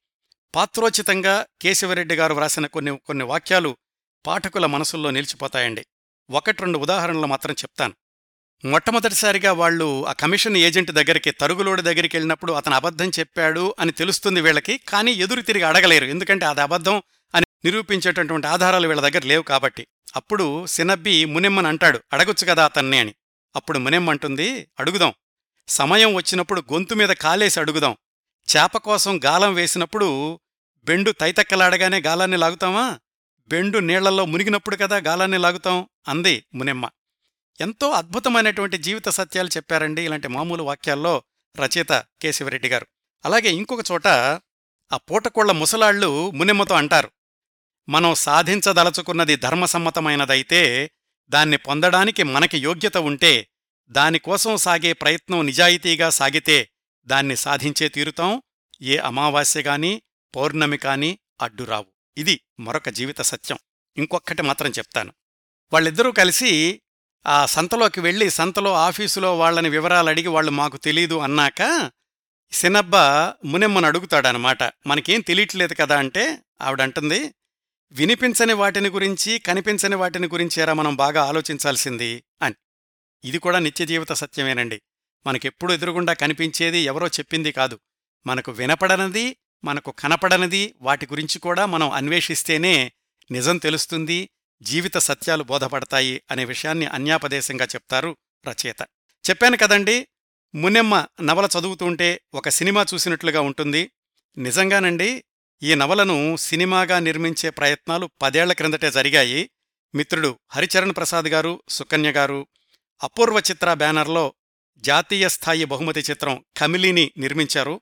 [0.55, 3.77] పాత్రోచితంగా కేశవరెడ్డి గారు వ్రాసిన కొన్ని కొన్ని వాక్యాలు
[4.25, 5.85] పాఠకుల మనసుల్లో నిలిచిపోతాయండి.
[6.29, 7.93] ఒకటి రెండు ఉదాహరణలు మాత్రం చెప్తాను.
[8.65, 14.77] మొట్టమొదటిసారిగా వాళ్ళు ఆ కమిషన్ ఏజెంట్ దగ్గరికి తరుగులోడి దగ్గరికి వెళ్ళినప్పుడు అతను అబద్ధం చెప్పాడు అని తెలుస్తుంది వీళ్ళకి
[14.77, 16.05] కానీ ఎదురు తిరిగి అడగలేరు.
[16.05, 17.01] ఎందుకంటే అది అబద్ధం
[17.35, 19.87] అని నిరూపించేటటువంటి ఆధారాలు వీళ్ళ దగ్గర లేవు కాబట్టి.
[20.15, 23.15] అప్పుడు సినబ్బి మునెమ్మని అంటాడు అడగొచ్చు కదా అతన్ని అని.
[23.55, 25.13] అప్పుడు మునెమ్మంటుంది అడుగుదాం.
[25.67, 27.97] సమయం వచ్చినప్పుడు గొంతు మీద కాలేసి అడుగుదాం.
[28.55, 30.39] చేప కోసం గాలం వేసినప్పుడు
[30.83, 32.99] బెండు తైతక్కలాడగానే గాలాన్ని లాగుతామా?
[33.47, 35.89] బెండు నీళ్ళలో మునిగినప్పుడు కదా గాలాన్ని లాగుతాం?
[36.07, 36.89] అంది మునెమ్మ.
[37.61, 41.23] ఎంతో అద్భుతమైనటువంటి జీవిత సత్యాలు చెప్పారండి ఇలాంటి మామూలు వాక్యాల్లో
[41.59, 41.91] రచయిత
[42.21, 42.87] కేశవరెడ్డి గారు.
[43.25, 47.11] అలాగే ఇంకొక చోట ఆ పూటకోళ్ళ ముసలాళ్ళు మునెమ్మతో అంటారు.
[47.89, 50.91] మనం సాధించదలచుకున్నది ధర్మసమ్మతమైనదైతే
[51.29, 53.47] దాన్ని పొందడానికి మనకి యోగ్యత ఉంటే
[53.89, 56.69] దానికోసం సాగే ప్రయత్నం నిజాయితీగా సాగితే
[57.07, 58.41] దాన్ని సాధించే తీరుతాం.
[58.81, 60.01] ఏ అమావాస్య గాని
[60.35, 61.85] పౌర్ణమి కాని అడ్డురావు
[62.17, 63.57] ఇది మరొక జీవిత సత్యం.
[63.97, 65.13] ఇంకొక్కటి మాత్రం చెప్తాను.
[65.73, 66.81] వాళ్ళిద్దరూ కలిసి
[67.27, 71.91] ఆ సంతలోకి వెళ్ళి సంతలో ఆఫీసులో వాళ్ళని వివరాలు అడిగి వాళ్ళు మాకు తెలీదు అన్నాక
[72.51, 72.95] సినబ్బ
[73.45, 74.63] మునెమ్మను అడుగుతాడనమాట.
[74.63, 77.33] మనకేం తెలియట్లేదు కదా అంటే ఆవిడంటుంది
[77.91, 82.55] వినిపించని వాటిని గురించి కనిపించని వాటిని గురించేరా మనం బాగా ఆలోచించాల్సింది అని.
[83.23, 84.81] ఇది కూడా నిత్య జీవిత సత్యమేనండి.
[85.27, 87.79] మనకెప్పుడు ఎదురుగుండా కనిపించేది ఎవరో చెప్పింది కాదు.
[88.27, 92.91] మనకు వినపడనది మనకు కనపడనది వాటి గురించి కూడా మనం అన్వేషిస్తేనే
[93.31, 94.29] నిజం తెలుస్తుంది
[94.61, 98.17] జీవిత సత్యాలు బోధపడతాయి అనే విషయాన్ని అన్యాపదేశంగా చెప్తారు
[98.47, 98.81] రచయిత.
[99.29, 100.07] చెప్పాను కదండి
[100.55, 103.91] మునెమ్మ నవల చదువుతుంటే ఒక సినిమా చూసినట్లుగా ఉంటుంది.
[104.37, 105.23] నిజంగానండి
[105.63, 109.49] ఈ నవలను సినిమాగా నిర్మించే ప్రయత్నాలు పదేళ్ళ క్రిందటే జరిగాయి.
[109.95, 112.47] మిత్రుడు హరిచరణ్ ప్రసాద్ గారు సుకన్య గారు
[113.03, 114.33] అపూర్వ చిత్ర బ్యానర్లో
[114.77, 117.81] జాతీయ స్థాయి బహుమతి చిత్రం కమిలీని నిర్మించారు.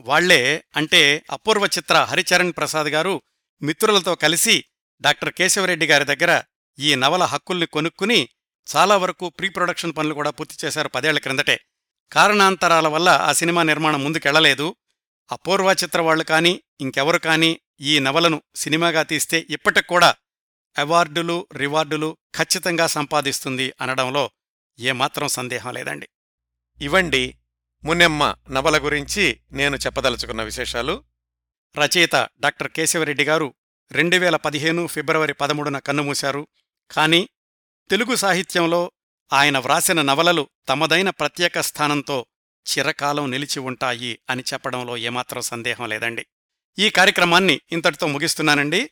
[0.00, 3.22] వాళ్ళే అంటే అపూర్వ చిత్ర హరిచరణ్ ప్రసాద్ గారు
[3.62, 4.64] మిత్రులతో కలిసి
[5.00, 6.42] డాక్టర్ కేశవరెడ్డి గారి దగ్గర
[6.78, 8.28] ఈ నవల హక్కుల్ని కొనుక్కుని
[8.76, 11.60] చాలా వరకు ప్రీ ప్రొడక్షన్ పనులు కూడా పూర్తి చేశారు పదేళ్ళ క్రిందటే.
[12.12, 14.76] కారణాంతరాల వల్ల ఆ సినిమా నిర్మాణం ముందుకెళ్ళలేదు.
[15.32, 19.94] అపూర్వ చిత్ర వాళ్ళు కానీ ఇంకెవరు కానీ ఈ నవలను సినిమాగా తీస్తే ఇప్పటికి
[20.78, 24.30] అవార్డులు రివార్డులు ఖచ్చితంగా సంపాదిస్తుంది అనడంలో
[24.80, 26.08] ఏమాత్రం సందేహం లేదండి.
[26.80, 27.36] ఇవండి
[27.84, 31.04] మున్నెమ్మ నవల గురించి నేను చెప్పదలుచుకున్న విశేషాలు.
[31.78, 33.54] రచయిత డాక్టర్ కేశవరెడ్డి గారు
[33.92, 36.46] రెండు వేల పదిహేను ఫిబ్రవరి పదమూడున కన్నుమూశారు.
[36.90, 37.28] కానీ
[37.90, 38.92] తెలుగు సాహిత్యంలో
[39.32, 42.26] ఆయన వ్రాసిన నవలలు తమదైన ప్రత్యేక స్థానంతో
[42.66, 46.26] చిరకాలం నిలిచి ఉంటాయి అని చెప్పడంలో ఏమాత్రం సందేహం లేదండి.
[46.78, 48.90] ఈ కార్యక్రమాన్ని ఇంతటితో ముగిస్తున్నానండి.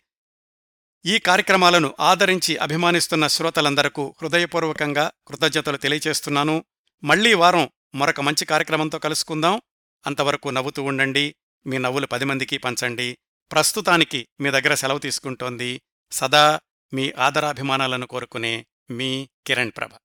[1.07, 6.65] ఈ కార్యక్రమాలను ఆదరించి అభిమానిస్తున్న శ్రోతలందరకు హృదయపూర్వకంగా కృతజ్ఞతలు తెలియచేస్తున్నాను.
[7.03, 9.63] మళ్ళీ వారం మరొక మంచి కార్యక్రమంతో కలుసుకుందాం.
[10.07, 11.35] అంతవరకు నవ్వుతూ ఉండండి.
[11.67, 13.19] మీ నవ్వులు పది మందికి పంచండి.
[13.53, 16.61] ప్రస్తుతానికి మీ దగ్గర సెలవు తీసుకుంటోంది సదా
[16.95, 19.99] మీ ఆదరాభిమానాలను కోరుకునే మీ కిరణ్ ప్రభ.